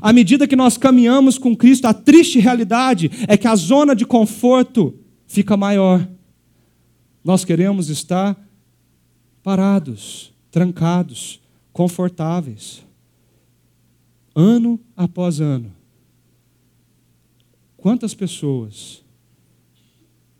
[0.00, 4.06] À medida que nós caminhamos com Cristo, a triste realidade é que a zona de
[4.06, 4.94] conforto
[5.26, 6.06] fica maior.
[7.24, 8.36] Nós queremos estar
[9.42, 11.40] parados, trancados,
[11.72, 12.84] confortáveis.
[14.34, 15.79] Ano após ano
[17.80, 19.02] Quantas pessoas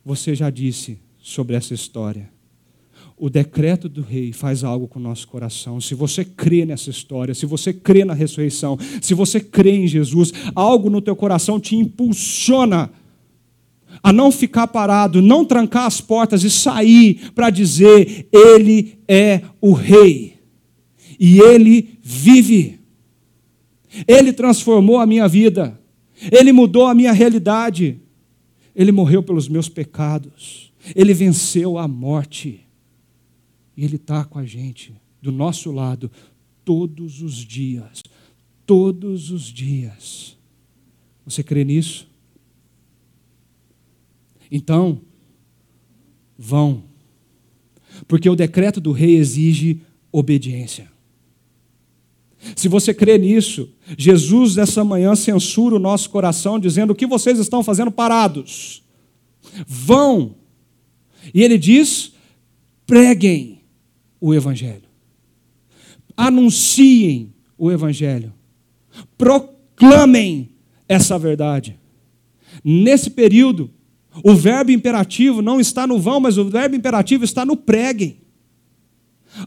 [0.05, 2.31] você já disse sobre essa história?
[3.17, 5.81] O decreto do rei faz algo com o nosso coração.
[5.81, 10.33] Se você crê nessa história, se você crê na ressurreição, se você crê em Jesus,
[10.55, 12.91] algo no teu coração te impulsiona
[14.03, 19.73] a não ficar parado, não trancar as portas e sair para dizer: Ele é o
[19.73, 20.39] Rei
[21.19, 22.81] e Ele vive.
[24.07, 25.80] Ele transformou a minha vida,
[26.31, 28.01] Ele mudou a minha realidade,
[28.75, 32.67] Ele morreu pelos meus pecados, Ele venceu a morte
[33.77, 36.11] e Ele está com a gente, do nosso lado,
[36.65, 38.03] todos os dias.
[38.67, 40.37] Todos os dias.
[41.25, 42.09] Você crê nisso?
[44.51, 45.01] Então,
[46.39, 46.85] vão.
[48.07, 49.81] Porque o decreto do rei exige
[50.13, 50.91] obediência.
[52.57, 57.39] Se você crê nisso, Jesus nessa manhã censura o nosso coração, dizendo: O que vocês
[57.39, 58.83] estão fazendo parados?
[59.67, 60.37] Vão.
[61.35, 62.13] E ele diz:
[62.87, 63.63] preguem
[64.21, 64.89] o Evangelho,
[66.17, 68.33] anunciem o Evangelho,
[69.17, 70.51] proclamem
[70.89, 71.79] essa verdade.
[72.65, 73.71] Nesse período,
[74.25, 78.19] o verbo imperativo não está no vão, mas o verbo imperativo está no preguem.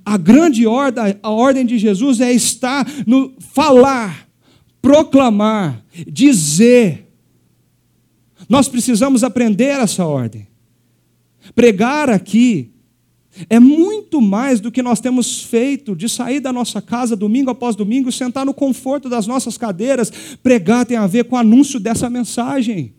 [0.06, 4.29] A grande ordem, a ordem de Jesus é estar no falar,
[4.84, 7.08] proclamar, dizer.
[8.50, 10.46] Nós precisamos aprender essa ordem.
[11.56, 12.69] Pregar aqui
[13.50, 17.78] é muito mais do que nós temos feito de sair da nossa casa domingo após
[17.78, 20.12] domingo, sentar no conforto das nossas cadeiras.
[20.43, 22.93] Pregar tem a ver com o anúncio dessa mensagem.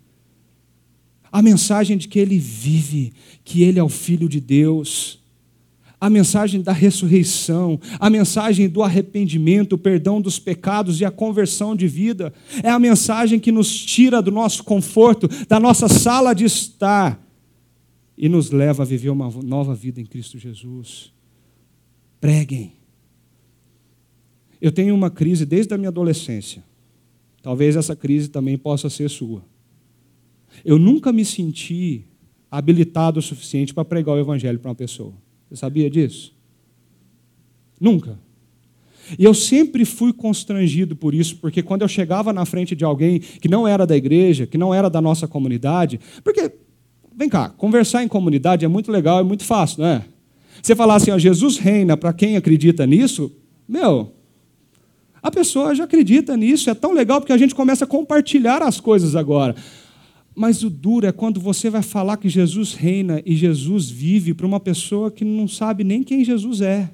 [1.31, 5.23] A mensagem de que Ele vive, que Ele é o Filho de Deus
[5.99, 11.75] a mensagem da ressurreição, a mensagem do arrependimento, o perdão dos pecados e a conversão
[11.75, 12.33] de vida.
[12.63, 17.21] É a mensagem que nos tira do nosso conforto, da nossa sala de estar
[18.17, 21.11] e nos leva a viver uma nova vida em Cristo Jesus.
[22.19, 22.73] Preguem.
[24.61, 26.63] Eu tenho uma crise desde a minha adolescência.
[27.41, 29.43] Talvez essa crise também possa ser sua.
[30.63, 32.05] Eu nunca me senti
[32.49, 35.13] habilitado o suficiente para pregar o evangelho para uma pessoa.
[35.49, 36.33] Você sabia disso?
[37.79, 38.17] Nunca.
[39.19, 43.19] E eu sempre fui constrangido por isso, porque quando eu chegava na frente de alguém
[43.19, 46.51] que não era da igreja, que não era da nossa comunidade, porque,
[47.15, 50.05] vem cá, conversar em comunidade é muito legal, é muito fácil, não é?
[50.61, 53.31] Você falar assim, ó, Jesus reina para quem acredita nisso,
[53.67, 54.11] meu,
[55.21, 58.79] a pessoa já acredita nisso, é tão legal porque a gente começa a compartilhar as
[58.79, 59.55] coisas agora.
[60.35, 64.45] Mas o duro é quando você vai falar que Jesus reina e Jesus vive para
[64.45, 66.91] uma pessoa que não sabe nem quem Jesus é.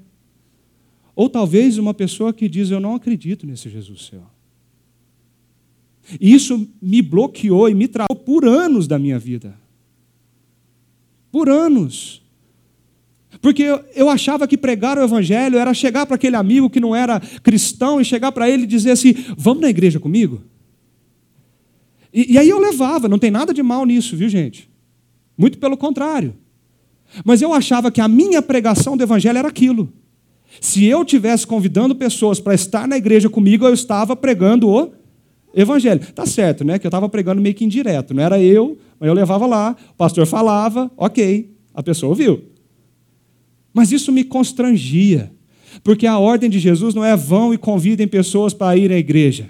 [1.14, 4.22] Ou talvez uma pessoa que diz: Eu não acredito nesse Jesus seu.
[6.20, 9.58] E isso me bloqueou e me travou por anos da minha vida.
[11.30, 12.22] Por anos.
[13.40, 17.20] Porque eu, achava que pregar o Evangelho era chegar para aquele amigo que não era
[17.42, 20.42] cristão e chegar para ele e dizer assim: Vamos na igreja comigo?
[22.12, 24.70] E, e aí eu levava, não tem nada de mal nisso, viu, gente?
[25.36, 26.34] Muito pelo contrário.
[27.24, 29.92] Mas eu achava que a minha pregação do evangelho era aquilo.
[30.60, 34.92] Se eu tivesse convidando pessoas para estar na igreja comigo, eu estava pregando o
[35.54, 36.00] evangelho.
[36.14, 36.78] Tá certo, né?
[36.78, 38.14] Que eu estava pregando meio que indireto.
[38.14, 42.44] Não era eu, mas eu levava lá, o pastor falava, ok, a pessoa ouviu.
[43.72, 45.32] Mas isso me constrangia,
[45.82, 49.48] porque a ordem de Jesus não é vão e convidem pessoas para ir à igreja.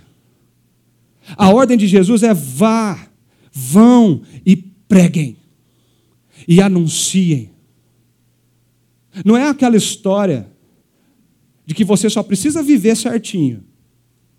[1.37, 3.09] A ordem de Jesus é vá,
[3.53, 5.37] vão e preguem
[6.47, 7.51] e anunciem.
[9.25, 10.51] Não é aquela história
[11.65, 13.65] de que você só precisa viver certinho.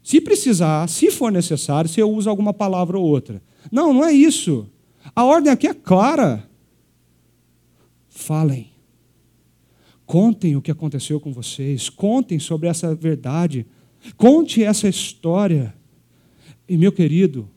[0.02, 3.42] Se precisar, se for necessário, você usa alguma palavra ou outra.
[3.72, 4.70] Não, não é isso.
[5.16, 6.48] A ordem aqui é clara.
[8.10, 8.72] Falem.
[10.06, 11.90] Contem o que aconteceu com vocês.
[11.90, 13.66] Contem sobre essa verdade.
[14.18, 15.74] Conte essa história.
[16.68, 17.50] E meu querido,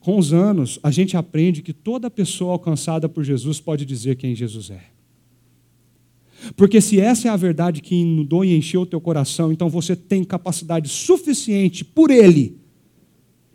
[0.00, 4.34] com os anos, a gente aprende que toda pessoa alcançada por Jesus pode dizer quem
[4.34, 4.84] Jesus é.
[6.56, 9.94] Porque se essa é a verdade que inundou e encheu o teu coração, então você
[9.94, 12.58] tem capacidade suficiente por Ele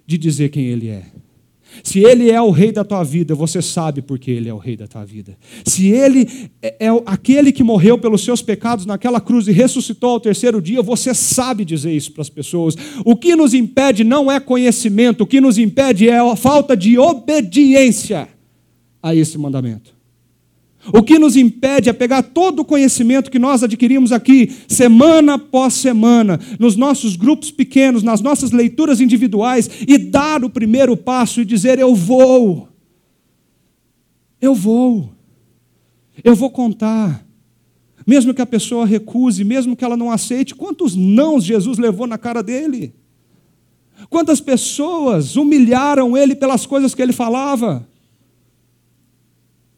[0.05, 1.11] de dizer quem Ele é.
[1.83, 4.77] Se Ele é o rei da tua vida, você sabe porque Ele é o rei
[4.77, 5.37] da tua vida.
[5.65, 6.27] Se Ele
[6.61, 10.81] é, é aquele que morreu pelos seus pecados naquela cruz e ressuscitou ao terceiro dia,
[10.81, 12.75] você sabe dizer isso para as pessoas.
[13.03, 16.97] O que nos impede não é conhecimento, o que nos impede é a falta de
[16.97, 18.27] obediência
[19.01, 19.96] a esse mandamento.
[20.93, 25.73] O que nos impede é pegar todo o conhecimento que nós adquirimos aqui, semana após
[25.73, 31.45] semana, nos nossos grupos pequenos, nas nossas leituras individuais, e dar o primeiro passo e
[31.45, 32.69] dizer: Eu vou.
[34.41, 35.09] Eu vou.
[36.23, 37.25] Eu vou contar.
[38.05, 42.17] Mesmo que a pessoa recuse, mesmo que ela não aceite, quantos nãos Jesus levou na
[42.17, 42.93] cara dele?
[44.09, 47.87] Quantas pessoas humilharam ele pelas coisas que ele falava?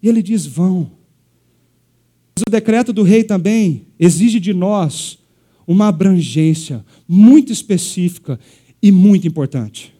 [0.04, 0.98] E ele diz: vão.
[2.39, 5.19] Mas o decreto do rei também exige de nós
[5.67, 8.39] uma abrangência muito específica
[8.82, 9.93] e muito importante.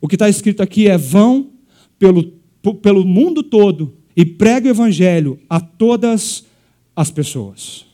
[0.00, 1.50] O que está escrito aqui é: vão
[2.00, 2.32] pelo,
[2.82, 6.44] pelo mundo todo e pregue o evangelho a todas
[6.96, 7.86] as pessoas.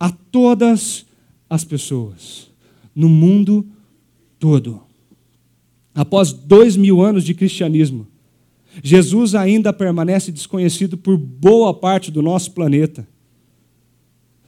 [0.00, 1.04] A todas
[1.50, 2.50] as pessoas.
[2.94, 3.66] No mundo
[4.38, 4.80] todo.
[5.94, 8.06] Após dois mil anos de cristianismo,
[8.82, 13.06] Jesus ainda permanece desconhecido por boa parte do nosso planeta.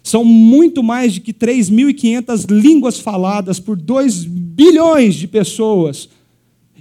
[0.02, 6.08] São muito mais de que 3.500 línguas faladas por 2 bilhões de pessoas.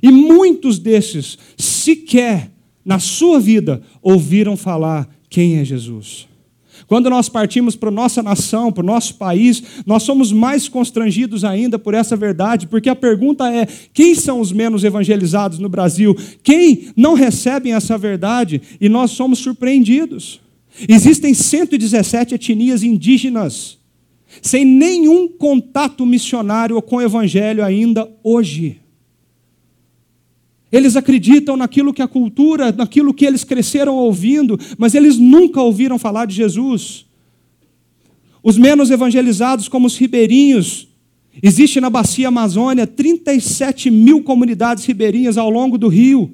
[0.02, 2.52] E muitos desses sequer
[2.86, 6.28] na sua vida ouviram falar quem é Jesus.
[6.86, 11.80] Quando nós partimos para nossa nação, para o nosso país, nós somos mais constrangidos ainda
[11.80, 16.16] por essa verdade, porque a pergunta é: quem são os menos evangelizados no Brasil?
[16.44, 18.62] Quem não recebem essa verdade?
[18.80, 20.40] E nós somos surpreendidos.
[20.88, 23.78] Existem 117 etnias indígenas
[24.42, 28.82] sem nenhum contato missionário com o evangelho ainda hoje.
[30.72, 35.98] Eles acreditam naquilo que a cultura, naquilo que eles cresceram ouvindo, mas eles nunca ouviram
[35.98, 37.06] falar de Jesus.
[38.44, 40.88] Os menos evangelizados, como os ribeirinhos,
[41.42, 46.34] existe na bacia Amazônia 37 mil comunidades ribeirinhas ao longo do rio.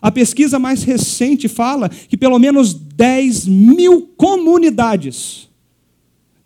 [0.00, 5.47] A pesquisa mais recente fala que pelo menos 10 mil comunidades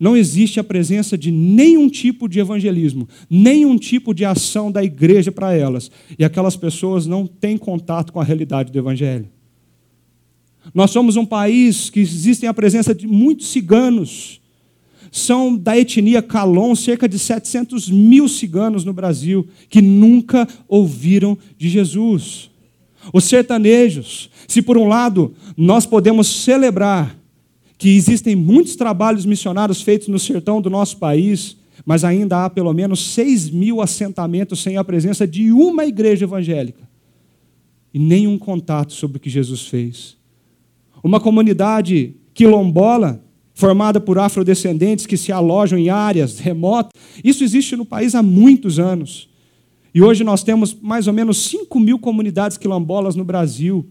[0.03, 5.31] não existe a presença de nenhum tipo de evangelismo, nenhum tipo de ação da igreja
[5.31, 5.89] para elas.
[6.19, 9.29] E aquelas pessoas não têm contato com a realidade do evangelho.
[10.73, 14.41] Nós somos um país que existem a presença de muitos ciganos.
[15.09, 21.69] São da etnia Calon, cerca de 700 mil ciganos no Brasil, que nunca ouviram de
[21.69, 22.51] Jesus.
[23.13, 27.22] Os sertanejos, se por um lado nós podemos celebrar
[27.83, 32.71] que existem muitos trabalhos missionários feitos no sertão do nosso país, mas ainda há pelo
[32.71, 36.87] menos 6 mil assentamentos sem a presença de uma igreja evangélica
[37.93, 40.15] e nenhum contato sobre o que Jesus fez.
[41.03, 43.21] Uma comunidade quilombola,
[43.53, 48.79] formada por afrodescendentes que se alojam em áreas remotas, isso existe no país há muitos
[48.79, 49.27] anos.
[49.93, 53.85] E hoje nós temos mais ou menos 5 mil comunidades quilombolas no Brasil.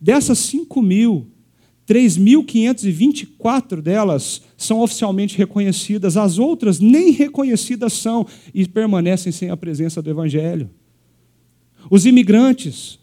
[0.00, 1.28] Dessas 5 mil,
[1.86, 10.00] 3.524 delas são oficialmente reconhecidas, as outras nem reconhecidas são e permanecem sem a presença
[10.00, 10.70] do Evangelho.
[11.90, 12.98] Os imigrantes,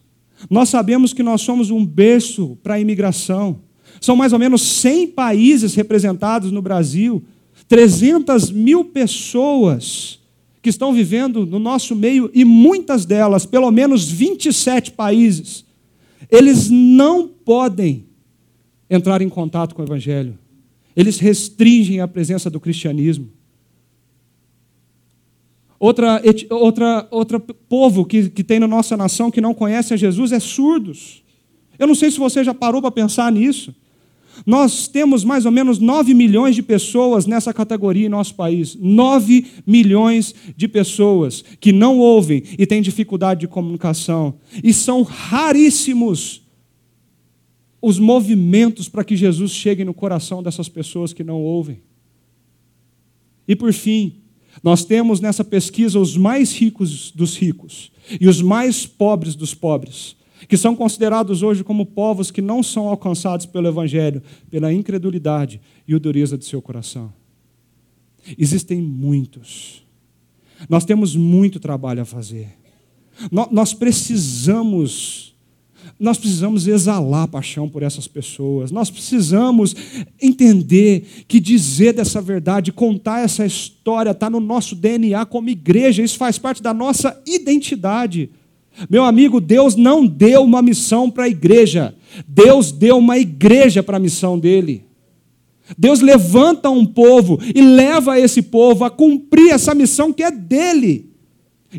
[0.50, 3.60] nós sabemos que nós somos um berço para a imigração.
[4.00, 7.24] São mais ou menos 100 países representados no Brasil,
[7.68, 10.20] 300 mil pessoas
[10.62, 15.66] que estão vivendo no nosso meio e muitas delas, pelo menos 27 países,
[16.30, 18.06] eles não podem
[18.92, 20.38] entrar em contato com o Evangelho.
[20.94, 23.30] Eles restringem a presença do cristianismo.
[25.80, 30.34] Outra, outra, outro povo que, que tem na nossa nação que não conhece a Jesus
[30.34, 31.24] é surdos.
[31.80, 33.74] Eu não sei se você já parou para pensar nisso.
[34.46, 38.76] Nós temos mais ou menos 9 milhões de pessoas nessa categoria em nosso país.
[38.76, 44.36] 9 milhões de pessoas que não ouvem e têm dificuldade de comunicação.
[44.64, 46.41] E são raríssimos
[47.82, 51.82] os movimentos para que Jesus chegue no coração dessas pessoas que não ouvem.
[53.48, 54.22] E por fim,
[54.62, 60.16] nós temos nessa pesquisa os mais ricos dos ricos e os mais pobres dos pobres,
[60.48, 65.96] que são considerados hoje como povos que não são alcançados pelo Evangelho, pela incredulidade e
[65.96, 67.12] o dureza de seu coração.
[68.38, 69.84] Existem muitos.
[70.70, 72.50] Nós temos muito trabalho a fazer.
[73.52, 75.31] Nós precisamos
[76.00, 78.72] nós precisamos exalar paixão por essas pessoas.
[78.72, 79.76] Nós precisamos
[80.20, 86.02] entender que dizer dessa verdade, contar essa história, está no nosso DNA como igreja.
[86.02, 88.32] Isso faz parte da nossa identidade.
[88.90, 91.94] Meu amigo, Deus não deu uma missão para a igreja.
[92.28, 94.86] Deus deu uma igreja para a missão dele.
[95.78, 101.12] Deus levanta um povo e leva esse povo a cumprir essa missão que é dele.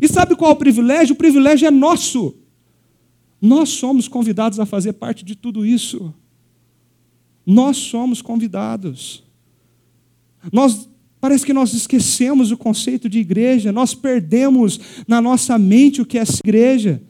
[0.01, 1.13] E sabe qual é o privilégio?
[1.13, 2.35] O privilégio é nosso.
[3.45, 6.13] Nós somos convidados a fazer parte de tudo isso.
[7.45, 9.21] Nós somos convidados.
[10.49, 10.87] Nós
[11.19, 16.17] parece que nós esquecemos o conceito de igreja, nós perdemos na nossa mente o que
[16.17, 17.03] é igreja.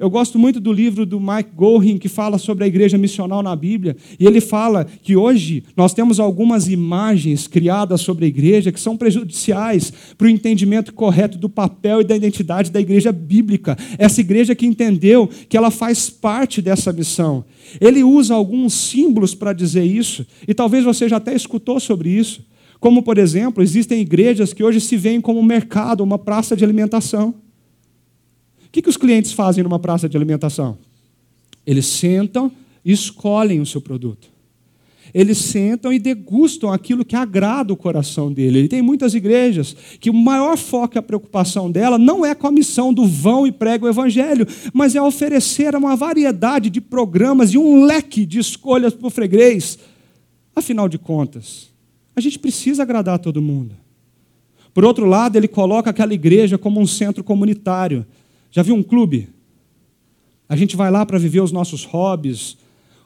[0.00, 3.54] Eu gosto muito do livro do Mike Gorin, que fala sobre a igreja missional na
[3.54, 3.96] Bíblia.
[4.18, 8.96] E ele fala que hoje nós temos algumas imagens criadas sobre a igreja que são
[8.96, 13.78] prejudiciais para o entendimento correto do papel e da identidade da igreja bíblica.
[13.96, 17.44] Essa igreja que entendeu que ela faz parte dessa missão.
[17.80, 22.44] Ele usa alguns símbolos para dizer isso, e talvez você já até escutou sobre isso.
[22.80, 26.64] Como, por exemplo, existem igrejas que hoje se veem como um mercado, uma praça de
[26.64, 27.45] alimentação
[28.76, 30.76] que, que os clientes fazem numa praça de alimentação?
[31.66, 32.52] Eles sentam
[32.84, 34.28] e escolhem o seu produto.
[35.14, 38.64] Eles sentam e degustam aquilo que agrada o coração dele.
[38.64, 42.46] E tem muitas igrejas que o maior foco e a preocupação dela não é com
[42.46, 47.54] a missão do vão e prega o evangelho, mas é oferecer uma variedade de programas
[47.54, 49.78] e um leque de escolhas para o freguês.
[50.54, 51.70] Afinal de contas,
[52.14, 53.74] a gente precisa agradar todo mundo.
[54.74, 58.04] Por outro lado, ele coloca aquela igreja como um centro comunitário
[58.50, 59.28] já viu um clube?
[60.48, 62.56] A gente vai lá para viver os nossos hobbies,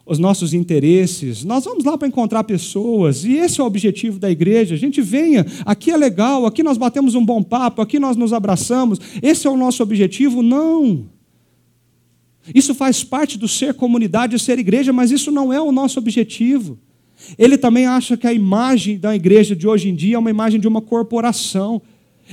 [0.04, 1.44] os nossos interesses.
[1.44, 4.74] Nós vamos lá para encontrar pessoas, e esse é o objetivo da igreja.
[4.74, 8.32] A gente venha, aqui é legal, aqui nós batemos um bom papo, aqui nós nos
[8.32, 8.98] abraçamos.
[9.22, 10.42] Esse é o nosso objetivo?
[10.42, 11.06] Não.
[12.54, 16.78] Isso faz parte do ser comunidade, ser igreja, mas isso não é o nosso objetivo.
[17.38, 20.58] Ele também acha que a imagem da igreja de hoje em dia é uma imagem
[20.58, 21.80] de uma corporação.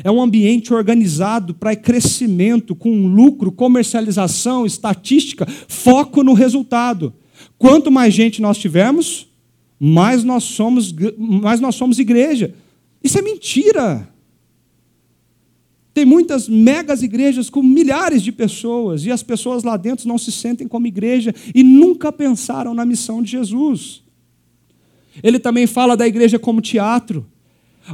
[0.04, 7.14] É um ambiente organizado para crescimento, com lucro, comercialização, estatística, foco no resultado.
[7.58, 9.28] Quanto mais gente nós tivermos,
[9.80, 12.54] mais nós somos, mais nós somos igreja.
[13.04, 14.08] Isso é mentira.
[15.93, 20.32] Tem muitas megas igrejas com milhares de pessoas e as pessoas lá dentro não se
[20.32, 24.04] sentem como igreja e nunca pensaram na missão de Jesus.
[25.24, 27.26] Ele também fala da igreja como teatro,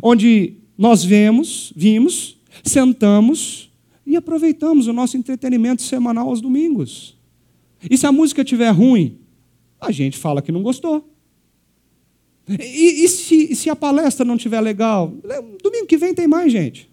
[0.02, 3.72] onde nós vemos, vimos, sentamos
[4.06, 7.18] e aproveitamos o nosso entretenimento semanal aos domingos.
[7.90, 9.18] E se a música estiver ruim,
[9.80, 11.10] a gente fala que não gostou.
[12.48, 15.14] E, e se, se, a palestra não estiver legal?
[15.62, 16.90] Domingo que vem tem mais, gente.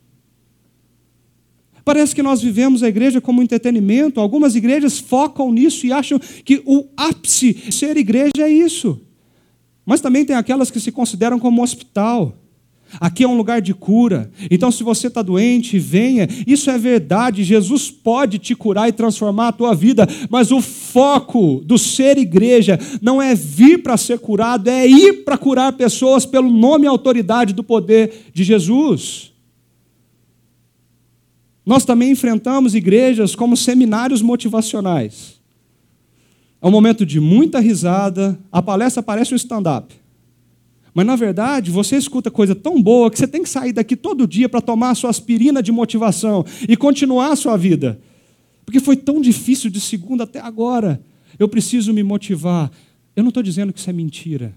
[1.85, 4.21] Parece que nós vivemos a igreja como entretenimento.
[4.21, 9.01] Algumas igrejas focam nisso e acham que o ápice de ser igreja é isso.
[9.85, 12.40] Mas também tem aquelas que se consideram como hospital.
[12.99, 14.31] Aqui é um lugar de cura.
[14.51, 16.27] Então, se você está doente, venha.
[16.47, 17.45] Isso é verdade.
[17.45, 20.09] Jesus pode te curar e transformar a tua vida.
[20.29, 25.39] Mas o foco do ser igreja não é vir para ser curado, é ir para
[25.39, 29.33] curar pessoas pelo nome e autoridade do poder de Jesus.
[31.65, 35.39] Nós também enfrentamos igrejas como seminários motivacionais.
[36.61, 38.39] É um momento de muita risada.
[38.51, 39.95] A palestra parece um stand-up.
[40.93, 44.27] Mas na verdade, você escuta coisa tão boa que você tem que sair daqui todo
[44.27, 48.01] dia para tomar a sua aspirina de motivação e continuar a sua vida.
[48.65, 51.01] Porque foi tão difícil de segunda até agora.
[51.39, 52.71] Eu preciso me motivar.
[53.15, 54.55] Eu não estou dizendo que isso é mentira.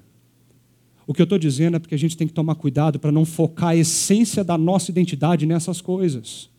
[1.06, 3.26] O que eu estou dizendo é porque a gente tem que tomar cuidado para não
[3.26, 6.50] focar a essência da nossa identidade nessas coisas.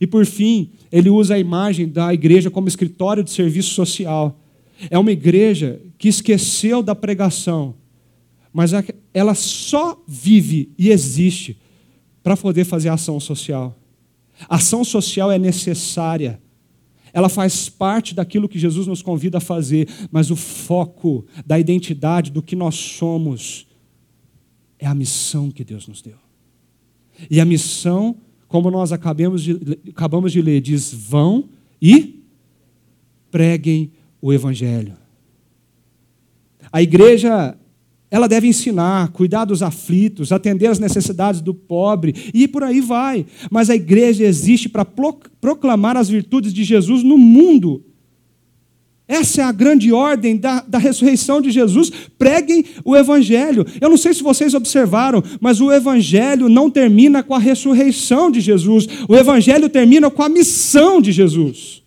[0.00, 4.40] E por fim, ele usa a imagem da igreja como escritório de serviço social.
[4.90, 7.74] É uma igreja que esqueceu da pregação
[8.54, 8.70] mas
[9.12, 11.58] ela só vive e existe
[12.22, 13.76] para poder fazer ação social.
[14.48, 16.40] ação social é necessária.
[17.12, 22.30] Ela faz parte daquilo que Jesus nos convida a fazer, mas o foco da identidade,
[22.30, 23.66] do que nós somos,
[24.78, 26.16] é a missão que Deus nos deu.
[27.28, 31.48] E a missão, como nós acabamos de, acabamos de ler, diz: vão
[31.82, 32.22] e
[33.32, 33.90] preguem
[34.22, 34.96] o Evangelho.
[36.70, 37.56] A igreja
[38.10, 43.26] ela deve ensinar, cuidar dos aflitos, atender às necessidades do pobre e por aí vai.
[43.50, 47.82] Mas a igreja existe para proclamar as virtudes de Jesus no mundo.
[49.06, 51.90] Essa é a grande ordem da, da ressurreição de Jesus.
[52.16, 53.66] Preguem o Evangelho.
[53.80, 58.40] Eu não sei se vocês observaram, mas o Evangelho não termina com a ressurreição de
[58.40, 58.86] Jesus.
[59.08, 61.82] O Evangelho termina com a missão de Jesus.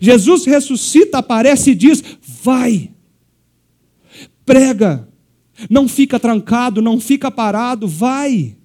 [0.00, 2.04] Jesus ressuscita, aparece e diz:
[2.44, 2.90] Vai
[4.50, 5.08] prega.
[5.68, 8.56] Não fica trancado, não fica parado, vai.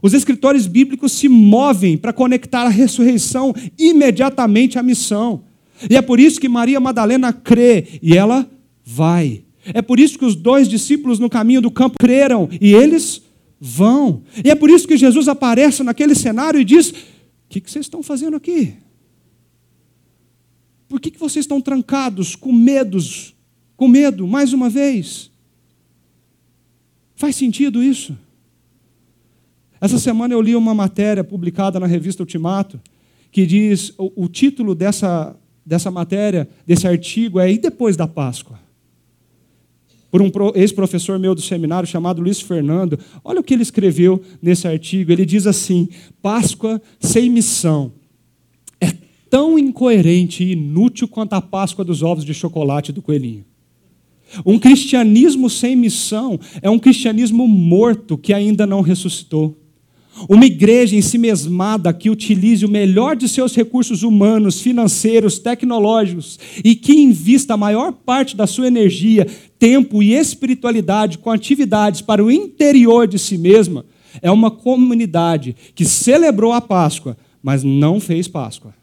[0.00, 5.44] Os escritores bíblicos se movem para conectar a ressurreição imediatamente à missão.
[5.90, 8.48] E é por isso que Maria Madalena crê e ela
[8.84, 9.44] vai.
[9.66, 13.22] É por isso que os dois discípulos no caminho do campo creram e eles
[13.60, 14.22] vão.
[14.44, 16.94] E é por isso que Jesus aparece naquele cenário e diz: O
[17.48, 18.74] que, vocês estão fazendo aqui?
[20.88, 23.34] Por que, vocês estão trancados, com medos,
[23.82, 25.28] com medo, mais uma vez.
[27.16, 28.16] Faz sentido isso?
[29.80, 32.80] Essa semana eu li uma matéria publicada na revista Ultimato
[33.32, 35.34] que diz: o, o título dessa,
[35.66, 38.56] dessa matéria, desse artigo, é E depois da Páscoa?
[40.12, 42.96] Por um ex-professor meu do seminário chamado Luiz Fernando.
[43.24, 45.10] Olha o que ele escreveu nesse artigo.
[45.10, 45.88] Ele diz assim:
[46.22, 47.92] Páscoa sem missão
[48.80, 48.92] é
[49.28, 53.50] tão incoerente e inútil quanto a Páscoa dos ovos de chocolate do coelhinho.
[54.44, 59.58] Um cristianismo sem missão é um cristianismo morto que ainda não ressuscitou.
[60.28, 66.38] Uma igreja em si mesmada que utilize o melhor de seus recursos humanos, financeiros, tecnológicos
[66.62, 69.26] e que invista a maior parte da sua energia,
[69.58, 73.86] tempo e espiritualidade com atividades para o interior de si mesma,
[74.20, 78.81] é uma comunidade que celebrou a Páscoa, mas não fez Páscoa.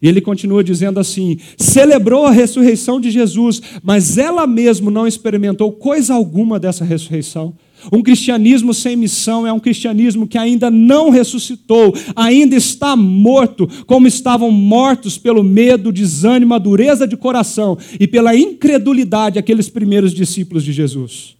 [0.00, 5.72] E ele continua dizendo assim: celebrou a ressurreição de Jesus, mas ela mesma não experimentou
[5.72, 7.54] coisa alguma dessa ressurreição.
[7.92, 14.08] Um cristianismo sem missão é um cristianismo que ainda não ressuscitou, ainda está morto, como
[14.08, 20.64] estavam mortos pelo medo, desânimo, a dureza de coração e pela incredulidade aqueles primeiros discípulos
[20.64, 21.36] de Jesus.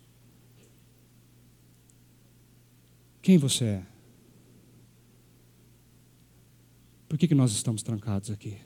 [3.21, 3.88] Quem você é?
[7.09, 8.57] Por que, que nós estamos trancados aqui?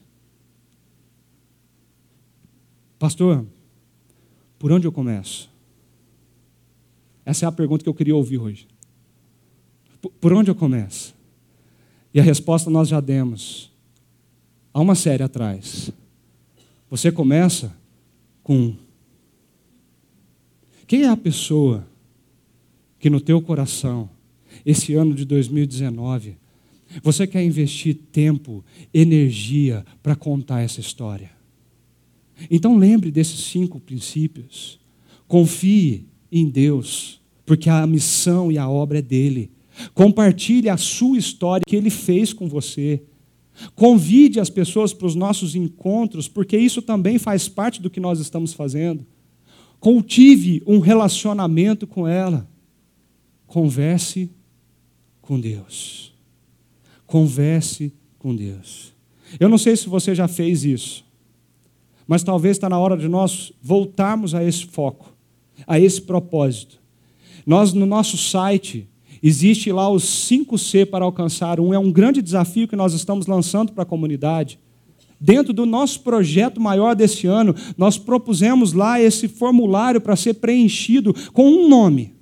[2.98, 3.46] Pastor,
[4.58, 5.50] por onde eu começo?
[7.24, 8.66] Essa é a pergunta que eu queria ouvir hoje.
[10.20, 11.14] Por onde eu começo?
[12.12, 13.70] E a resposta nós já demos.
[14.74, 15.90] Há uma série atrás.
[16.90, 17.74] Você começa
[18.42, 18.74] com
[20.86, 21.86] quem é a pessoa
[22.98, 24.10] que no teu coração,
[24.64, 26.36] esse ano de 2019,
[27.02, 31.30] você quer investir tempo, energia para contar essa história.
[32.50, 34.80] Então lembre desses cinco princípios.
[35.28, 39.50] Confie em Deus, porque a missão e a obra é dele.
[39.94, 43.02] Compartilhe a sua história que ele fez com você.
[43.74, 48.18] Convide as pessoas para os nossos encontros, porque isso também faz parte do que nós
[48.18, 49.06] estamos fazendo.
[49.78, 52.48] Cultive um relacionamento com ela.
[53.46, 54.30] Converse
[55.20, 56.11] com Deus.
[57.12, 58.94] Converse com Deus.
[59.38, 61.04] Eu não sei se você já fez isso,
[62.08, 65.12] mas talvez está na hora de nós voltarmos a esse foco,
[65.66, 66.80] a esse propósito.
[67.44, 68.88] Nós, no nosso site,
[69.22, 71.74] existe lá os 5C para alcançar um.
[71.74, 74.58] É um grande desafio que nós estamos lançando para a comunidade.
[75.20, 81.14] Dentro do nosso projeto maior desse ano, nós propusemos lá esse formulário para ser preenchido
[81.34, 82.14] com um nome.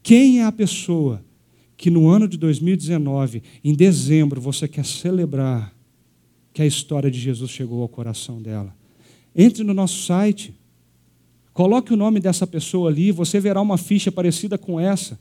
[0.00, 1.25] Quem é a pessoa
[1.76, 5.74] que no ano de 2019, em dezembro, você quer celebrar
[6.52, 8.74] que a história de Jesus chegou ao coração dela.
[9.34, 10.54] Entre no nosso site,
[11.52, 15.18] coloque o nome dessa pessoa ali, você verá uma ficha parecida com essa.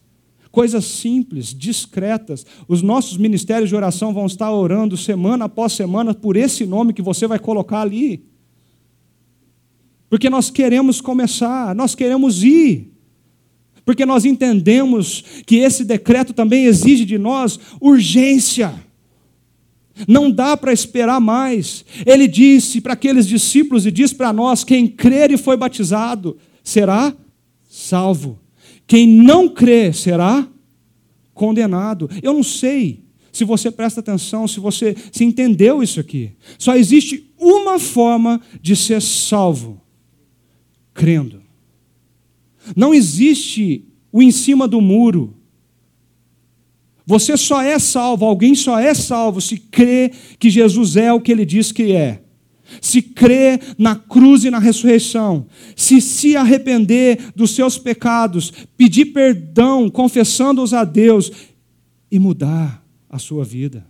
[0.49, 2.45] Coisas simples, discretas.
[2.65, 7.01] Os nossos ministérios de oração vão estar orando semana após semana por esse nome que
[7.01, 8.23] você vai colocar ali.
[10.09, 12.94] Porque nós queremos começar, nós queremos ir
[13.85, 18.73] porque nós entendemos que esse decreto também exige de nós urgência.
[20.07, 21.85] Não dá para esperar mais.
[22.05, 27.15] Ele disse para aqueles discípulos e diz para nós: quem crer e foi batizado será
[27.69, 28.39] salvo.
[28.87, 30.47] Quem não crer será
[31.33, 32.09] condenado.
[32.21, 36.31] Eu não sei se você presta atenção, se você se entendeu isso aqui.
[36.57, 39.79] Só existe uma forma de ser salvo:
[40.93, 41.44] crendo.
[42.75, 45.35] Não existe o em cima do muro.
[47.05, 51.31] Você só é salvo, alguém só é salvo se crê que Jesus é o que
[51.31, 52.23] ele diz que é.
[52.81, 55.45] Se crê na cruz e na ressurreição,
[55.75, 61.31] se se arrepender dos seus pecados, pedir perdão, confessando-os a Deus
[62.09, 63.85] e mudar a sua vida.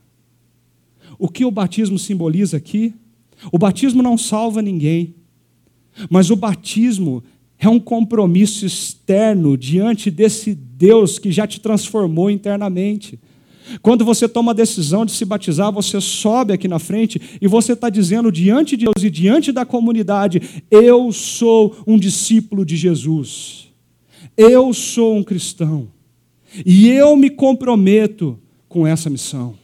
[1.18, 2.94] O que o batismo simboliza aqui?
[3.52, 5.16] O batismo não salva ninguém,
[6.10, 7.24] mas o batismo
[7.60, 13.20] é um compromisso externo diante desse Deus que já te transformou internamente.
[13.82, 17.74] Quando você toma a decisão de se batizar, você sobe aqui na frente e você
[17.74, 23.68] está dizendo diante de Deus e diante da comunidade: Eu sou um discípulo de Jesus.
[24.38, 25.88] Eu sou um cristão.
[26.66, 28.40] E eu me comprometo
[28.70, 29.56] com essa missão.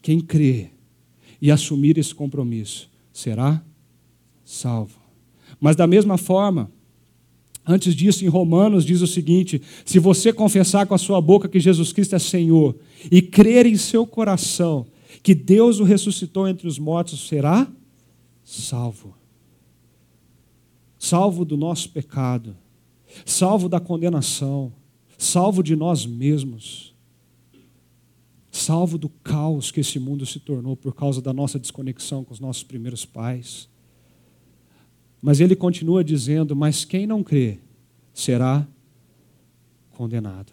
[0.00, 0.70] Quem crê
[1.40, 3.62] e assumir esse compromisso será
[4.44, 5.01] salvo.
[5.62, 6.68] Mas da mesma forma,
[7.64, 11.60] antes disso, em Romanos diz o seguinte: se você confessar com a sua boca que
[11.60, 12.74] Jesus Cristo é Senhor
[13.08, 14.84] e crer em seu coração
[15.22, 17.70] que Deus o ressuscitou entre os mortos, será
[18.42, 19.14] salvo.
[20.98, 22.56] Salvo do nosso pecado,
[23.24, 24.72] salvo da condenação,
[25.16, 26.92] salvo de nós mesmos
[28.50, 32.38] salvo do caos que esse mundo se tornou por causa da nossa desconexão com os
[32.38, 33.71] nossos primeiros pais.
[35.22, 37.58] Mas ele continua dizendo: Mas quem não crê
[38.12, 38.66] será
[39.92, 40.52] condenado.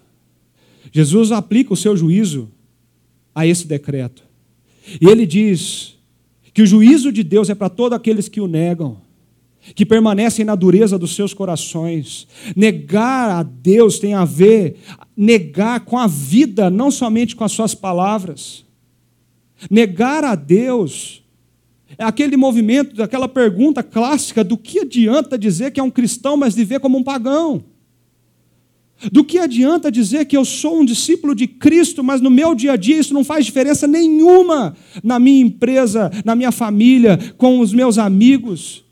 [0.92, 2.52] Jesus aplica o seu juízo
[3.34, 4.24] a esse decreto.
[5.02, 5.98] E ele diz
[6.54, 9.02] que o juízo de Deus é para todos aqueles que o negam,
[9.76, 12.28] que permanecem na dureza dos seus corações.
[12.56, 14.78] Negar a Deus tem a ver,
[15.16, 18.66] negar com a vida, não somente com as suas palavras.
[19.70, 21.24] Negar a Deus
[21.98, 26.56] é aquele movimento, aquela pergunta clássica: do que adianta dizer que é um cristão, mas
[26.56, 27.64] viver como um pagão?
[29.12, 32.74] Do que adianta dizer que eu sou um discípulo de Cristo, mas no meu dia
[32.74, 37.72] a dia isso não faz diferença nenhuma na minha empresa, na minha família, com os
[37.72, 38.84] meus amigos?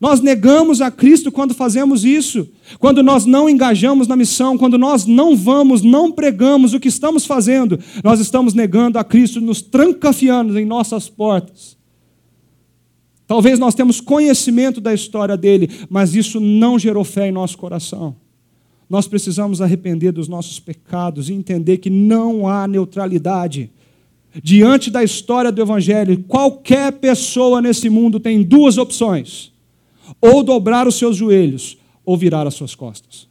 [0.00, 5.06] Nós negamos a Cristo quando fazemos isso, quando nós não engajamos na missão, quando nós
[5.06, 10.58] não vamos, não pregamos o que estamos fazendo, nós estamos negando a Cristo, nos trancafiando
[10.58, 11.73] em nossas portas.
[13.26, 18.16] Talvez nós temos conhecimento da história dele, mas isso não gerou fé em nosso coração.
[18.88, 23.70] Nós precisamos arrepender dos nossos pecados e entender que não há neutralidade.
[24.42, 29.52] Diante da história do Evangelho, qualquer pessoa nesse mundo tem duas opções:
[30.20, 33.26] ou dobrar os seus joelhos, ou virar as suas costas.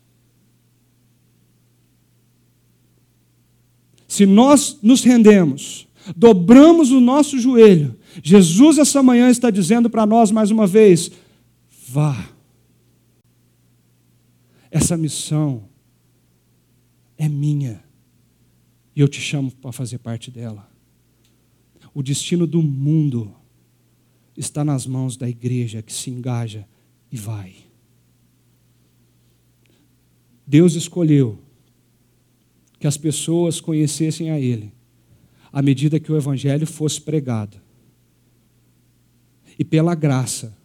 [4.07, 10.31] Se nós nos rendemos, dobramos o nosso joelho, Jesus essa manhã está dizendo para nós
[10.31, 11.11] mais uma vez:
[11.89, 12.33] vá
[14.73, 15.69] essa missão
[17.15, 17.83] é minha
[18.95, 20.67] e eu te chamo para fazer parte dela.
[21.93, 23.31] O destino do mundo
[24.35, 26.67] está nas mãos da igreja que se engaja
[27.11, 27.55] e vai.
[30.45, 31.37] Deus escolheu
[32.79, 34.73] que as pessoas conhecessem a Ele
[35.53, 37.61] à medida que o Evangelho fosse pregado.
[39.57, 40.57] E pela graça,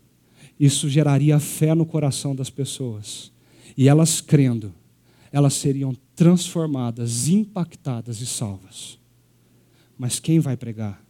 [0.58, 3.30] isso geraria fé no coração das pessoas
[3.76, 4.74] e elas crendo,
[5.30, 8.98] elas seriam transformadas, impactadas e salvas.
[9.96, 11.04] Mas quem vai pregar?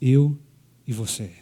[0.00, 0.38] Eu
[0.86, 1.32] e você.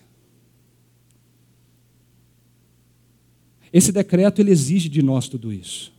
[3.72, 5.92] Esse decreto ele exige de nós tudo isso.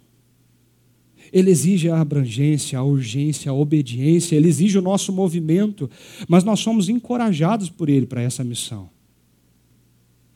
[1.31, 5.89] Ele exige a abrangência, a urgência, a obediência, ele exige o nosso movimento,
[6.27, 8.89] mas nós somos encorajados por ele para essa missão.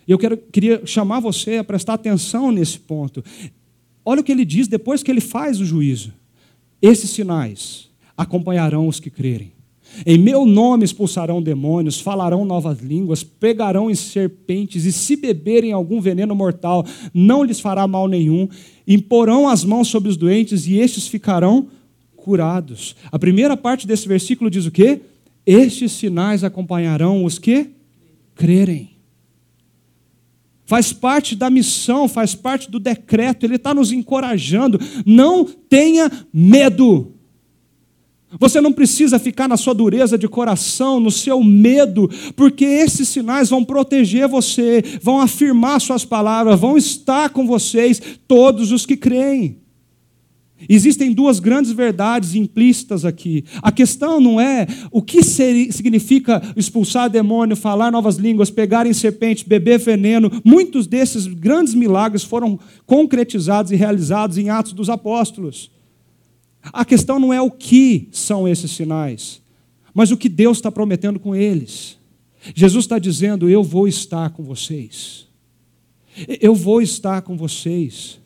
[0.08, 3.24] E eu quero, queria chamar você a prestar atenção nesse ponto.
[4.06, 6.14] Olha o que ele diz depois que ele faz o juízo.
[6.82, 9.55] Esses sinais acompanharão os que crerem.
[10.06, 16.02] Em meu nome expulsarão demônios, falarão novas línguas, pegarão em serpentes, e se beberem algum
[16.02, 18.48] veneno mortal, não lhes fará mal nenhum.
[18.88, 21.68] Imporão as mãos sobre os doentes e estes ficarão
[22.16, 22.96] curados.
[23.12, 25.02] A primeira parte desse versículo diz o quê?
[25.46, 27.70] Estes sinais acompanharão os que
[28.34, 28.96] crerem
[30.66, 34.80] faz parte da missão, faz parte do decreto, ele está nos encorajando.
[35.06, 37.15] Não tenha medo.
[38.40, 43.50] Você não precisa ficar na sua dureza de coração, no seu medo, porque esses sinais
[43.50, 49.66] vão proteger você, vão afirmar suas palavras, vão estar com vocês, todos os que creem.
[50.70, 53.44] Existem duas grandes verdades implícitas aqui.
[53.62, 59.48] A questão não é o que significa expulsar demônio, falar novas línguas, pegar em serpente,
[59.48, 60.32] beber veneno.
[60.46, 65.75] Muitos desses grandes milagres foram concretizados e realizados em Atos dos Apóstolos.
[66.72, 69.42] A questão não é o que são esses sinais,
[69.94, 71.98] mas o que Deus está prometendo com eles.
[72.54, 75.28] Jesus está dizendo: Eu vou estar com vocês.
[76.42, 78.20] Eu vou estar com vocês.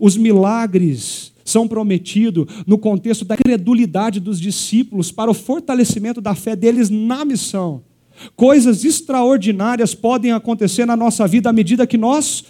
[0.00, 6.56] Os milagres são prometidos no contexto da credulidade dos discípulos para o fortalecimento da fé
[6.56, 7.82] deles na missão.
[8.34, 12.44] Coisas extraordinárias podem acontecer na nossa vida à medida que nós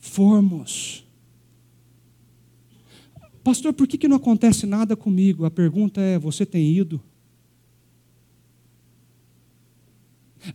[0.00, 1.01] formos.
[3.42, 5.44] Pastor, por que, que não acontece nada comigo?
[5.44, 7.00] A pergunta é: você tem ido?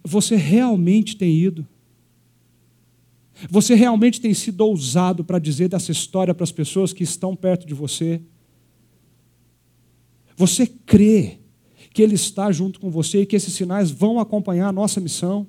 [0.03, 1.67] Você realmente tem ido?
[3.49, 7.67] Você realmente tem sido ousado para dizer dessa história para as pessoas que estão perto
[7.67, 8.21] de você?
[10.35, 11.39] Você crê
[11.93, 15.47] que Ele está junto com você e que esses sinais vão acompanhar a nossa missão?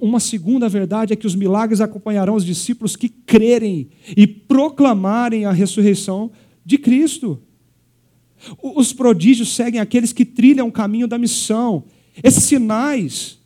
[0.00, 5.52] Uma segunda verdade é que os milagres acompanharão os discípulos que crerem e proclamarem a
[5.52, 6.30] ressurreição
[6.64, 7.40] de Cristo.
[8.62, 11.84] Os prodígios seguem aqueles que trilham o caminho da missão.
[12.22, 13.38] Esses sinais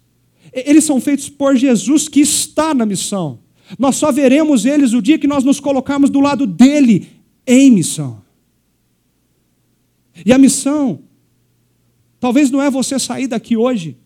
[0.53, 3.41] eles são feitos por Jesus que está na missão.
[3.79, 7.09] Nós só veremos eles o dia que nós nos colocarmos do lado dele
[7.47, 8.23] em missão.
[10.25, 11.01] E a missão
[12.19, 13.97] Talvez não é você sair daqui hoje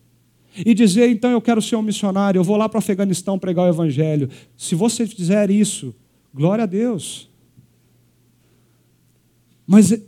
[0.57, 3.65] e dizer, então eu quero ser um missionário, eu vou lá para o Afeganistão pregar
[3.65, 4.29] o evangelho.
[4.57, 5.95] Se você fizer isso,
[6.33, 7.29] glória a Deus.
[9.65, 10.01] Mas eh,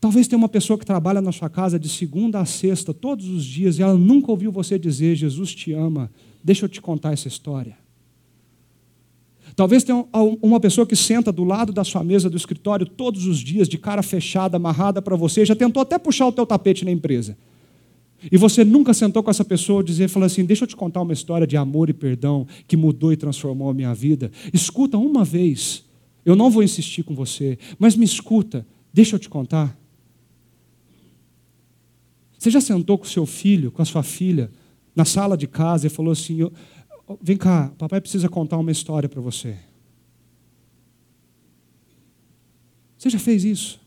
[0.00, 3.44] talvez tenha uma pessoa que trabalha na sua casa de segunda a sexta, todos os
[3.44, 6.10] dias, e ela nunca ouviu você dizer: Jesus te ama.
[6.42, 7.78] Deixa eu te contar essa história.
[9.54, 10.06] Talvez tenha
[10.40, 13.78] uma pessoa que senta do lado da sua mesa do escritório todos os dias, de
[13.78, 17.36] cara fechada, amarrada para você, já tentou até puxar o teu tapete na empresa.
[18.30, 21.12] E você nunca sentou com essa pessoa e falou assim: deixa eu te contar uma
[21.12, 24.30] história de amor e perdão que mudou e transformou a minha vida.
[24.52, 25.84] Escuta uma vez.
[26.24, 29.78] Eu não vou insistir com você, mas me escuta, deixa eu te contar.
[32.38, 34.50] Você já sentou com seu filho, com a sua filha,
[34.94, 36.50] na sala de casa e falou assim:
[37.22, 39.56] vem cá, papai precisa contar uma história para você.
[42.98, 43.80] Você já fez isso?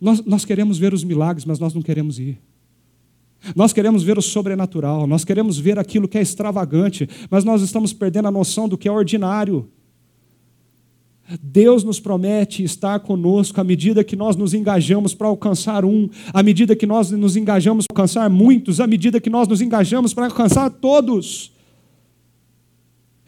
[0.00, 2.38] Nós, nós queremos ver os milagres, mas nós não queremos ir.
[3.56, 7.92] Nós queremos ver o sobrenatural, nós queremos ver aquilo que é extravagante, mas nós estamos
[7.92, 9.68] perdendo a noção do que é ordinário.
[11.42, 16.42] Deus nos promete estar conosco à medida que nós nos engajamos para alcançar um, à
[16.42, 20.26] medida que nós nos engajamos para alcançar muitos, à medida que nós nos engajamos para
[20.26, 21.52] alcançar todos.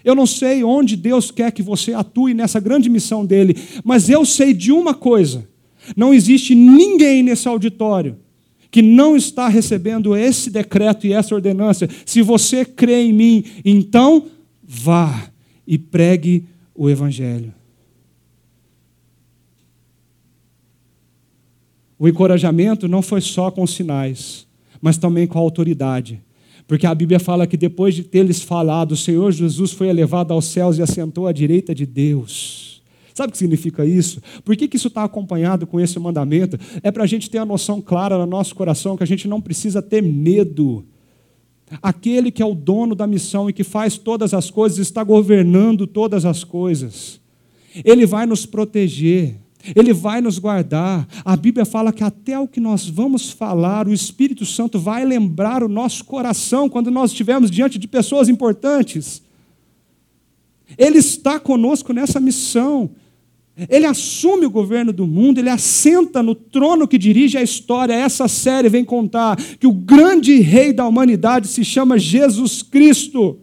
[0.05, 4.25] Eu não sei onde Deus quer que você atue nessa grande missão dele, mas eu
[4.25, 5.49] sei de uma coisa
[5.97, 8.17] não existe ninguém nesse auditório
[8.71, 11.89] que não está recebendo esse decreto e essa ordenança.
[12.05, 14.27] Se você crê em mim, então
[14.65, 15.31] vá
[15.65, 17.55] e pregue o Evangelho.
[21.97, 24.45] O encorajamento não foi só com sinais,
[24.81, 26.21] mas também com a autoridade.
[26.67, 30.47] Porque a Bíblia fala que depois de ter-lhes falado, o Senhor Jesus foi elevado aos
[30.47, 32.74] céus e assentou à direita de Deus.
[33.15, 34.21] Sabe o que significa isso?
[34.45, 36.59] Por que, que isso está acompanhado com esse mandamento?
[36.83, 39.41] É para a gente ter a noção clara no nosso coração que a gente não
[39.41, 40.85] precisa ter medo.
[41.81, 45.87] Aquele que é o dono da missão e que faz todas as coisas está governando
[45.87, 47.21] todas as coisas.
[47.85, 49.37] Ele vai nos proteger.
[49.77, 51.09] Ele vai nos guardar.
[51.25, 55.63] A Bíblia fala que até o que nós vamos falar, o Espírito Santo vai lembrar
[55.63, 59.23] o nosso coração quando nós estivermos diante de pessoas importantes.
[60.77, 62.91] Ele está conosco nessa missão.
[63.69, 67.95] Ele assume o governo do mundo, ele assenta no trono que dirige a história.
[67.95, 73.39] Essa série vem contar que o grande rei da humanidade se chama Jesus Cristo.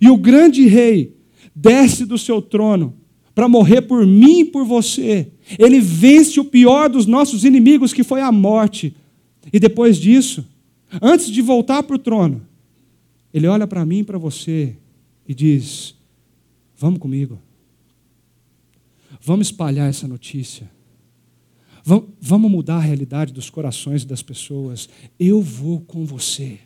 [0.00, 1.16] E o grande rei
[1.54, 2.94] desce do seu trono
[3.34, 5.32] para morrer por mim e por você.
[5.58, 8.94] Ele vence o pior dos nossos inimigos, que foi a morte.
[9.52, 10.46] E depois disso,
[11.02, 12.42] antes de voltar para o trono,
[13.32, 14.76] ele olha para mim e para você
[15.28, 15.96] e diz:
[16.76, 17.38] Vamos comigo.
[19.24, 20.70] Vamos espalhar essa notícia.
[22.20, 24.86] Vamos mudar a realidade dos corações das pessoas.
[25.18, 26.58] Eu vou com você.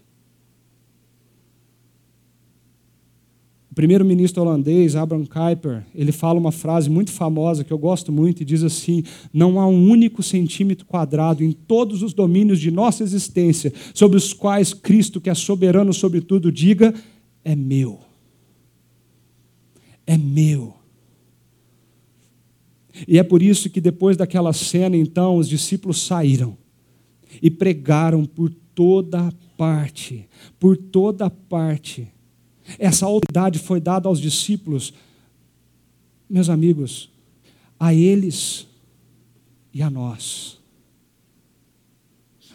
[3.71, 8.43] O primeiro-ministro holandês, Abraham Kuyper, ele fala uma frase muito famosa que eu gosto muito
[8.43, 13.05] e diz assim: Não há um único centímetro quadrado em todos os domínios de nossa
[13.05, 16.93] existência sobre os quais Cristo, que é soberano sobre tudo, diga:
[17.45, 18.01] É meu.
[20.05, 20.78] É meu.
[23.07, 26.57] E é por isso que depois daquela cena, então, os discípulos saíram
[27.43, 30.27] e pregaram por toda parte,
[30.59, 32.09] por toda parte.
[32.79, 34.93] Essa autoridade foi dada aos discípulos,
[36.29, 37.11] meus amigos,
[37.79, 38.67] a eles
[39.73, 40.59] e a nós.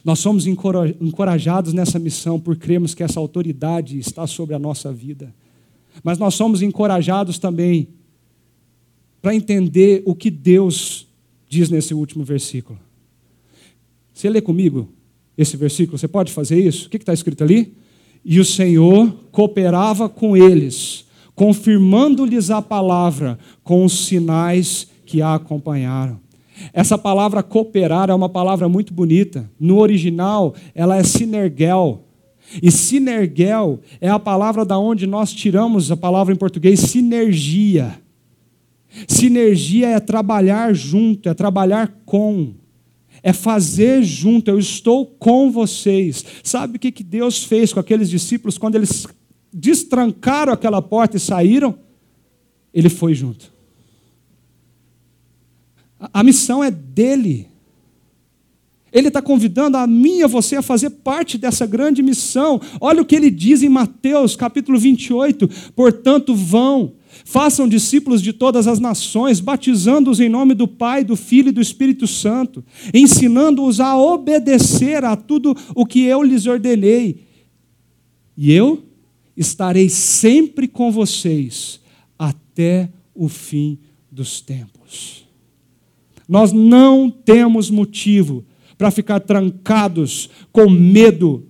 [0.04, 5.34] Nós somos encorajados nessa missão por cremos que essa autoridade está sobre a nossa vida.
[6.04, 7.88] Mas nós somos encorajados também
[9.24, 11.08] para entender o que Deus
[11.48, 12.78] diz nesse último versículo.
[14.14, 14.90] Você lê comigo
[15.38, 15.98] esse versículo?
[15.98, 16.88] Você pode fazer isso?
[16.88, 17.74] O que está escrito ali?
[18.26, 26.20] E o Senhor cooperava com eles, confirmando-lhes a palavra com os sinais que a acompanharam.
[26.74, 29.50] Essa palavra cooperar é uma palavra muito bonita.
[29.58, 32.04] No original, ela é sinergel.
[32.62, 38.04] E sinergel é a palavra da onde nós tiramos a palavra em português sinergia.
[39.08, 42.54] Sinergia é trabalhar junto, é trabalhar com,
[43.22, 44.50] é fazer junto.
[44.50, 46.24] Eu estou com vocês.
[46.44, 49.08] Sabe o que Deus fez com aqueles discípulos quando eles
[49.52, 51.78] destrancaram aquela porta e saíram?
[52.74, 53.52] Ele foi junto.
[56.12, 57.48] A missão é dele.
[58.92, 62.62] Ele está convidando a mim e a você a fazer parte dessa grande missão.
[62.80, 65.50] Olha o que ele diz em Mateus capítulo 28.
[65.76, 66.94] Portanto, vão
[67.26, 71.62] Façam discípulos de todas as nações, batizando-os em nome do Pai, do Filho e do
[71.62, 77.24] Espírito Santo, ensinando-os a obedecer a tudo o que eu lhes ordenei.
[78.36, 78.84] E eu
[79.36, 81.80] estarei sempre com vocês
[82.18, 83.80] até o fim
[84.12, 85.26] dos tempos.
[86.28, 88.46] Nós não temos motivo
[88.78, 91.48] para ficar trancados com medo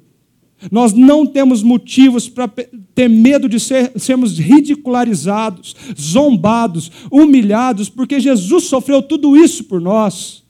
[0.71, 8.65] nós não temos motivos para ter medo de ser, sermos ridicularizados, zombados, humilhados, porque Jesus
[8.65, 10.43] sofreu tudo isso por nós.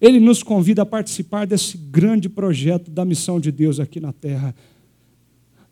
[0.00, 4.54] Ele nos convida a participar desse grande projeto da missão de Deus aqui na terra.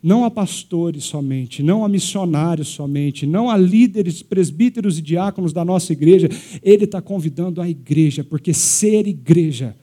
[0.03, 5.65] Não a pastores somente, não a missionários somente, não a líderes, presbíteros e diáconos da
[5.65, 6.29] nossa igreja.
[6.63, 9.75] Ele está convidando a igreja, porque ser igreja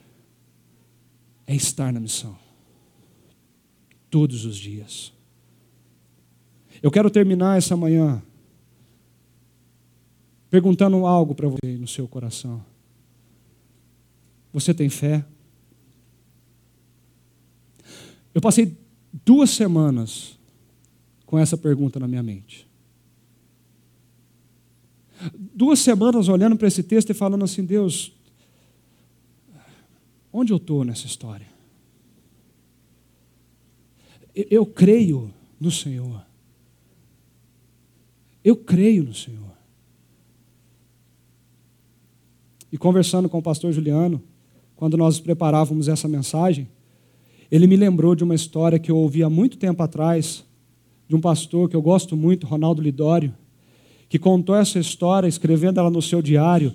[1.45, 2.44] é estar na missão
[4.15, 5.11] todos os dias.
[6.81, 8.23] Eu quero terminar essa manhã
[10.49, 12.63] perguntando algo para você no seu coração.
[14.53, 15.25] Você tem fé?
[18.33, 18.77] Eu passei
[19.25, 20.39] duas semanas
[21.25, 22.65] com essa pergunta na minha mente.
[25.37, 28.13] Duas semanas olhando para esse texto e falando assim: Deus,
[30.31, 31.54] onde eu estou nessa história?
[34.35, 36.21] Eu creio no Senhor.
[38.43, 39.55] Eu creio no Senhor.
[42.71, 44.21] E conversando com o pastor Juliano,
[44.75, 46.67] quando nós preparávamos essa mensagem,
[47.49, 50.43] ele me lembrou de uma história que eu ouvi há muito tempo atrás,
[51.07, 53.33] de um pastor que eu gosto muito, Ronaldo Lidório,
[54.09, 56.73] que contou essa história, escrevendo ela no seu diário,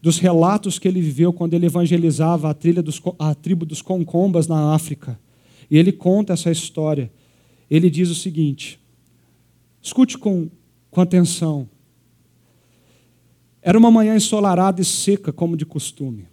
[0.00, 4.74] dos relatos que ele viveu quando ele evangelizava a, dos, a tribo dos Concombas na
[4.74, 5.18] África.
[5.70, 7.10] E ele conta essa história.
[7.70, 8.80] Ele diz o seguinte:
[9.80, 10.48] escute com,
[10.90, 11.68] com atenção.
[13.62, 16.26] Era uma manhã ensolarada e seca, como de costume.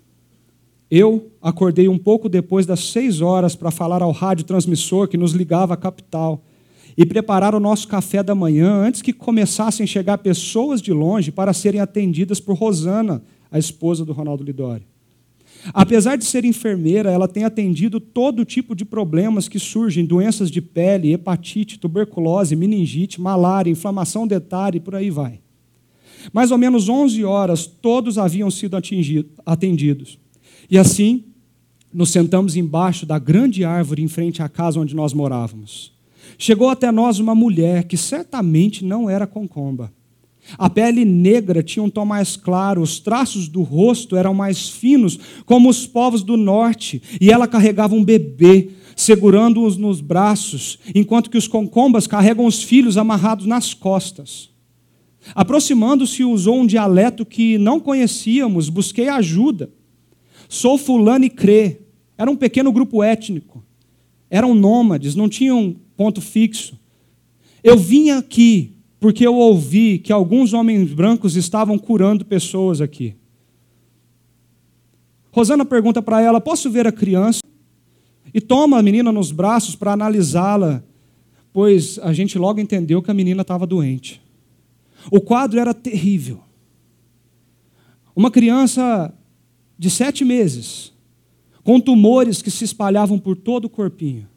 [0.89, 5.33] Eu acordei um pouco depois das seis horas para falar ao rádio transmissor que nos
[5.33, 6.43] ligava à capital
[6.97, 11.31] e preparar o nosso café da manhã antes que começassem a chegar pessoas de longe
[11.31, 13.21] para serem atendidas por Rosana,
[13.51, 14.85] a esposa do Ronaldo Lidório.
[15.73, 20.61] Apesar de ser enfermeira, ela tem atendido todo tipo de problemas que surgem, doenças de
[20.61, 25.39] pele, hepatite, tuberculose, meningite, malária, inflamação dentária e por aí vai.
[26.33, 28.77] Mais ou menos 11 horas, todos haviam sido
[29.45, 30.19] atendidos.
[30.69, 31.25] E assim,
[31.93, 35.91] nos sentamos embaixo da grande árvore em frente à casa onde nós morávamos.
[36.37, 39.91] Chegou até nós uma mulher que certamente não era concomba.
[40.57, 45.19] A pele negra tinha um tom mais claro, os traços do rosto eram mais finos,
[45.45, 51.37] como os povos do norte, e ela carregava um bebê, segurando-os nos braços, enquanto que
[51.37, 54.49] os concombas carregam os filhos amarrados nas costas.
[55.35, 59.69] Aproximando-se, usou um dialeto que não conhecíamos, busquei ajuda.
[60.47, 61.81] Sou fulano e crê.
[62.17, 63.63] Era um pequeno grupo étnico.
[64.29, 66.79] Eram nômades, não tinham ponto fixo.
[67.63, 73.15] Eu vim aqui porque eu ouvi que alguns homens brancos estavam curando pessoas aqui.
[75.31, 77.41] Rosana pergunta para ela: Posso ver a criança?
[78.33, 80.83] E toma a menina nos braços para analisá-la,
[81.51, 84.21] pois a gente logo entendeu que a menina estava doente.
[85.11, 86.41] O quadro era terrível.
[88.15, 89.13] Uma criança
[89.77, 90.93] de sete meses,
[91.63, 94.27] com tumores que se espalhavam por todo o corpinho.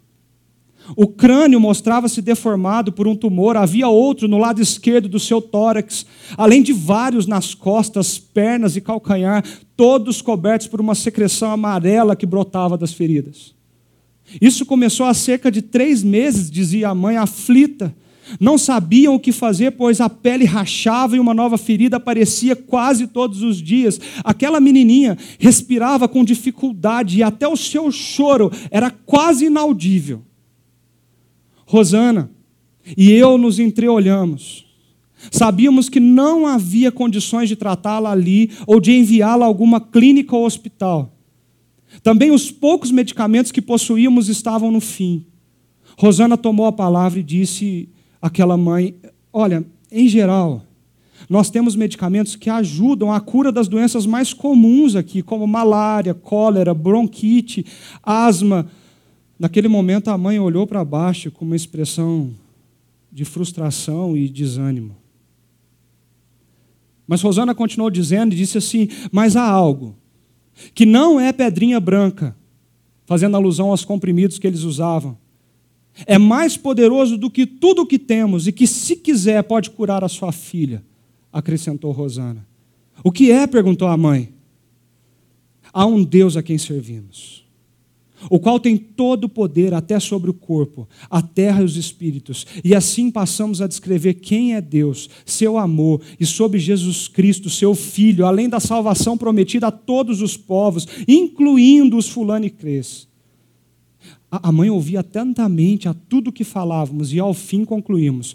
[0.96, 6.04] O crânio mostrava-se deformado por um tumor, havia outro no lado esquerdo do seu tórax,
[6.36, 9.44] além de vários nas costas, pernas e calcanhar,
[9.76, 13.54] todos cobertos por uma secreção amarela que brotava das feridas.
[14.40, 17.94] Isso começou há cerca de três meses, dizia a mãe, aflita.
[18.40, 23.06] Não sabiam o que fazer, pois a pele rachava e uma nova ferida aparecia quase
[23.06, 24.00] todos os dias.
[24.24, 30.22] Aquela menininha respirava com dificuldade e até o seu choro era quase inaudível.
[31.72, 32.30] Rosana
[32.98, 34.66] e eu nos entreolhamos.
[35.30, 40.44] Sabíamos que não havia condições de tratá-la ali ou de enviá-la a alguma clínica ou
[40.44, 41.16] hospital.
[42.02, 45.24] Também os poucos medicamentos que possuíamos estavam no fim.
[45.96, 47.88] Rosana tomou a palavra e disse
[48.20, 48.94] àquela mãe:
[49.32, 50.62] Olha, em geral,
[51.26, 56.74] nós temos medicamentos que ajudam a cura das doenças mais comuns aqui, como malária, cólera,
[56.74, 57.64] bronquite,
[58.02, 58.68] asma,
[59.42, 62.30] Naquele momento, a mãe olhou para baixo com uma expressão
[63.10, 64.96] de frustração e desânimo.
[67.08, 69.96] Mas Rosana continuou dizendo e disse assim: Mas há algo
[70.72, 72.36] que não é pedrinha branca,
[73.04, 75.18] fazendo alusão aos comprimidos que eles usavam.
[76.06, 80.04] é mais poderoso do que tudo o que temos e que, se quiser, pode curar
[80.04, 80.84] a sua filha,
[81.32, 82.46] acrescentou Rosana.
[83.02, 83.44] O que é?
[83.48, 84.32] perguntou a mãe.
[85.72, 87.41] Há um Deus a quem servimos
[88.30, 92.46] o qual tem todo o poder até sobre o corpo, a terra e os espíritos.
[92.64, 97.74] E assim passamos a descrever quem é Deus, seu amor e sobre Jesus Cristo, seu
[97.74, 103.08] Filho, além da salvação prometida a todos os povos, incluindo os fulano e crês.
[104.30, 108.34] A mãe ouvia atentamente a tudo que falávamos e ao fim concluímos: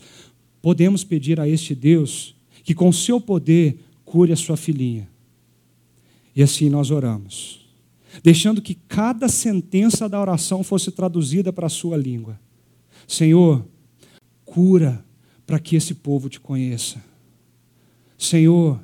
[0.61, 5.09] podemos pedir a este Deus que com seu poder cure a sua filhinha.
[6.35, 7.66] E assim nós oramos
[8.23, 12.39] deixando que cada sentença da oração fosse traduzida para a sua língua.
[13.07, 13.65] Senhor,
[14.43, 15.05] cura
[15.45, 17.03] para que esse povo te conheça.
[18.17, 18.83] Senhor,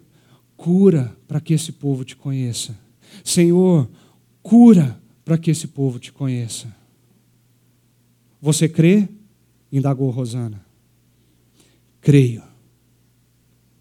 [0.56, 2.78] cura para que esse povo te conheça.
[3.24, 3.90] Senhor,
[4.42, 6.74] cura para que esse povo te conheça.
[8.42, 9.08] Você crê?
[9.72, 10.64] indagou Rosana.
[12.00, 12.53] Creio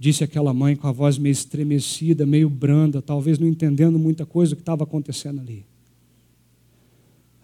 [0.03, 4.57] disse aquela mãe com a voz meio estremecida, meio branda, talvez não entendendo muita coisa
[4.57, 5.65] que estava acontecendo ali.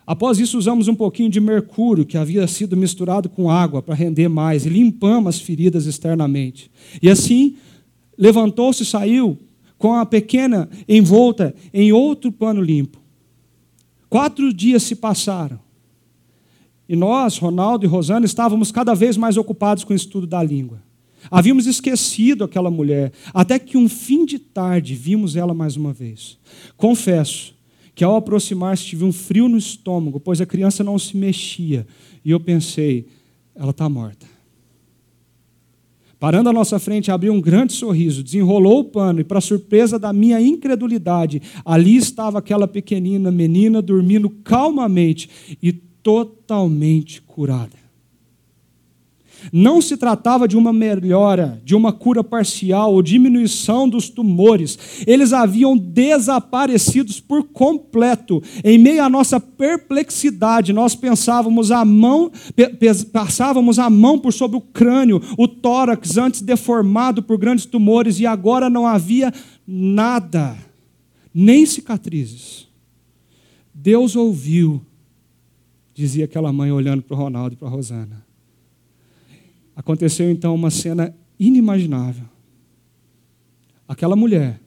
[0.04, 4.26] Após isso, usamos um pouquinho de mercúrio que havia sido misturado com água para render
[4.26, 6.68] mais e limpamos as feridas externamente.
[7.00, 7.54] E assim,
[8.18, 9.38] levantou-se e saiu
[9.78, 12.98] com a pequena envolta em outro pano limpo.
[14.10, 15.60] Quatro dias se passaram.
[16.88, 20.87] E nós, Ronaldo e Rosana, estávamos cada vez mais ocupados com o estudo da língua.
[21.30, 26.38] Havíamos esquecido aquela mulher, até que um fim de tarde vimos ela mais uma vez.
[26.76, 27.54] Confesso
[27.94, 31.86] que ao aproximar-se tive um frio no estômago, pois a criança não se mexia,
[32.24, 33.06] e eu pensei,
[33.54, 34.26] ela está morta.
[36.18, 40.12] Parando à nossa frente, abriu um grande sorriso, desenrolou o pano e, para surpresa da
[40.12, 45.28] minha incredulidade, ali estava aquela pequenina menina dormindo calmamente
[45.62, 47.87] e totalmente curada.
[49.52, 54.78] Não se tratava de uma melhora, de uma cura parcial ou diminuição dos tumores.
[55.06, 58.42] Eles haviam desaparecido por completo.
[58.64, 62.30] Em meio à nossa perplexidade, nós pensávamos a mão,
[63.12, 68.26] passávamos a mão por sobre o crânio, o tórax antes deformado por grandes tumores e
[68.26, 69.32] agora não havia
[69.66, 70.56] nada,
[71.32, 72.66] nem cicatrizes.
[73.72, 74.80] Deus ouviu,
[75.94, 78.27] dizia aquela mãe olhando para o Ronaldo e para a Rosana.
[79.78, 82.24] Aconteceu então uma cena inimaginável.
[83.86, 84.60] Aquela mulher,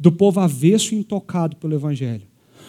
[0.00, 2.26] do povo avesso e intocado pelo Evangelho,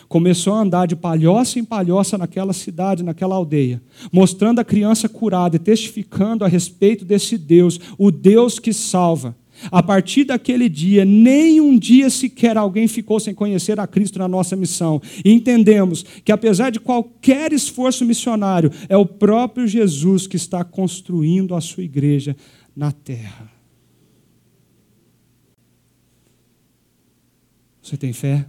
[0.09, 5.55] começou a andar de palhoça em palhoça naquela cidade, naquela aldeia, mostrando a criança curada
[5.55, 9.33] e testificando a respeito desse Deus, o Deus que salva.
[9.71, 14.27] A partir daquele dia, nem um dia sequer alguém ficou sem conhecer a Cristo na
[14.27, 15.01] nossa missão.
[15.23, 21.55] E entendemos que, apesar de qualquer esforço missionário, é o próprio Jesus que está construindo
[21.55, 22.35] a sua igreja
[22.75, 23.51] na terra.
[27.81, 28.45] Você tem fé?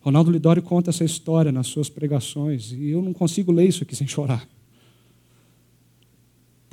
[0.00, 3.96] Ronaldo Lidório conta essa história nas suas pregações, e eu não consigo ler isso aqui
[3.96, 4.46] sem chorar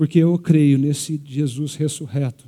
[0.02, 2.46] porque eu creio nesse Jesus ressurreto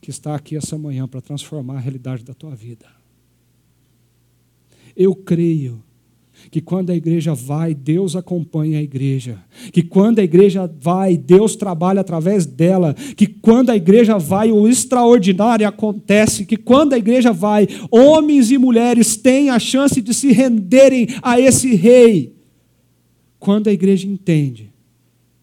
[0.00, 2.86] que está aqui essa manhã para transformar a realidade da tua vida.
[4.96, 5.84] Eu creio
[6.50, 9.44] que quando a igreja vai, Deus acompanha a igreja.
[9.70, 12.94] Que quando a igreja vai, Deus trabalha através dela.
[13.14, 16.46] Que quando a igreja vai, o extraordinário acontece.
[16.46, 21.38] Que quando a igreja vai, homens e mulheres têm a chance de se renderem a
[21.38, 22.34] esse rei.
[23.38, 24.74] Quando a igreja entende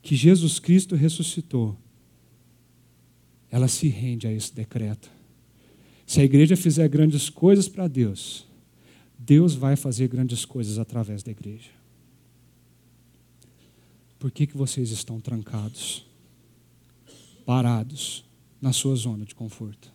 [0.03, 1.77] que Jesus Cristo ressuscitou,
[3.49, 5.09] ela se rende a esse decreto.
[6.05, 8.45] Se a igreja fizer grandes coisas para Deus,
[9.17, 11.69] Deus vai fazer grandes coisas através da igreja.
[14.19, 16.05] Por que, que vocês estão trancados,
[17.45, 18.25] parados
[18.61, 19.91] na sua zona de conforto?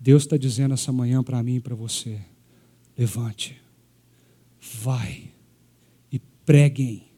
[0.00, 2.20] Deus está dizendo essa manhã para mim e para você:
[2.98, 3.60] levante,
[4.60, 5.30] vai
[6.10, 7.11] e preguem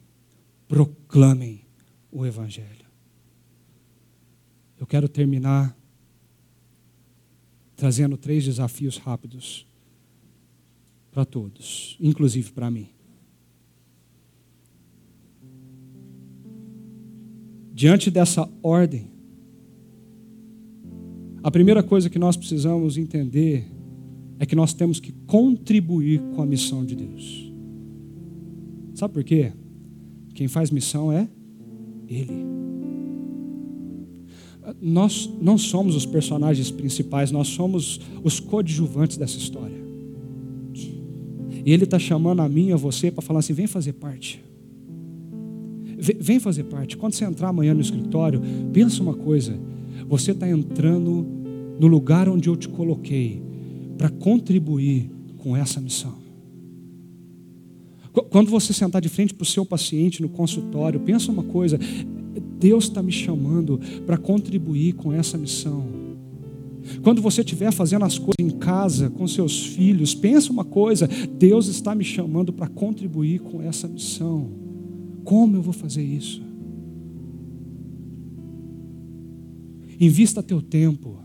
[0.75, 1.61] proclamem
[2.11, 2.85] o Evangelho.
[4.77, 5.79] Eu quero terminar
[7.77, 9.69] trazendo três desafios rápidos
[11.13, 12.89] para todos, inclusive para mim.
[17.73, 19.13] Diante dessa ordem,
[21.41, 23.65] a primeira coisa que nós precisamos entender
[24.41, 27.53] é que nós temos que contribuir com a missão de Deus.
[28.93, 29.53] Sabe por quê?
[30.35, 31.29] Quem faz missão é
[32.09, 32.45] Ele.
[34.81, 39.85] Nós não somos os personagens principais, nós somos os coadjuvantes dessa história.
[41.65, 44.43] E Ele está chamando a mim e a você para falar assim: vem fazer parte.
[45.97, 46.97] Vem fazer parte.
[46.97, 49.59] Quando você entrar amanhã no escritório, pensa uma coisa:
[50.09, 51.27] você está entrando
[51.79, 53.43] no lugar onde eu te coloquei
[53.97, 56.24] para contribuir com essa missão.
[58.31, 61.79] Quando você sentar de frente para o seu paciente no consultório, pensa uma coisa:
[62.59, 65.85] Deus está me chamando para contribuir com essa missão.
[67.03, 71.09] Quando você estiver fazendo as coisas em casa, com seus filhos, pensa uma coisa:
[71.39, 74.49] Deus está me chamando para contribuir com essa missão.
[75.25, 76.43] Como eu vou fazer isso?
[79.99, 81.19] Invista teu tempo,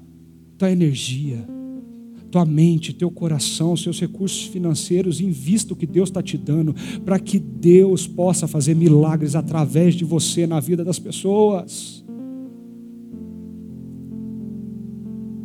[0.58, 1.46] tua energia,
[2.30, 7.20] tua mente, teu coração, seus recursos financeiros, invista o que Deus está te dando, para
[7.20, 12.04] que Deus possa fazer milagres através de você na vida das pessoas.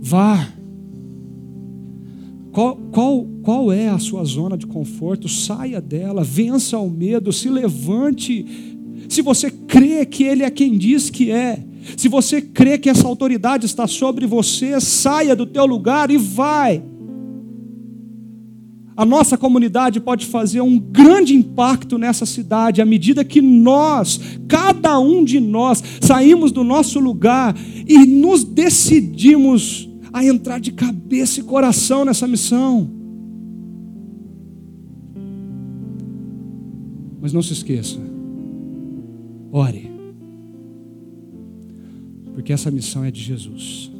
[0.00, 0.52] Vá.
[2.52, 5.28] Qual, qual, qual é a sua zona de conforto?
[5.28, 8.44] Saia dela, vença o medo, se levante.
[9.08, 11.64] Se você crê que Ele é quem diz que é,
[11.96, 16.82] se você crê que essa autoridade está sobre você, saia do teu lugar e vai.
[18.96, 24.98] A nossa comunidade pode fazer um grande impacto nessa cidade à medida que nós, cada
[25.00, 27.56] um de nós, saímos do nosso lugar
[27.86, 32.88] e nos decidimos a entrar de cabeça e coração nessa missão.
[37.20, 37.98] Mas não se esqueça,
[39.50, 39.93] ore,
[42.44, 43.90] porque essa missão é de Jesus.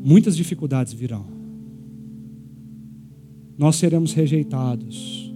[0.00, 1.26] Muitas dificuldades virão,
[3.58, 5.34] nós seremos rejeitados,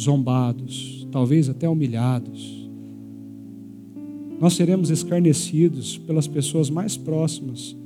[0.00, 2.70] zombados, talvez até humilhados.
[4.40, 7.76] Nós seremos escarnecidos pelas pessoas mais próximas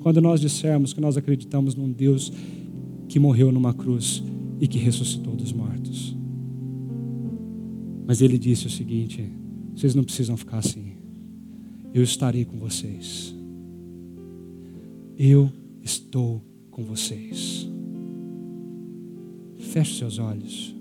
[0.00, 2.32] quando nós dissermos que nós acreditamos num Deus
[3.10, 4.22] que morreu numa cruz
[4.58, 6.16] e que ressuscitou dos mortos.
[8.06, 9.22] Mas ele disse o seguinte:
[9.76, 10.89] vocês não precisam ficar assim.
[11.92, 13.34] Eu estarei com vocês.
[15.18, 15.50] Eu
[15.82, 17.68] estou com vocês.
[19.58, 20.79] Feche seus olhos.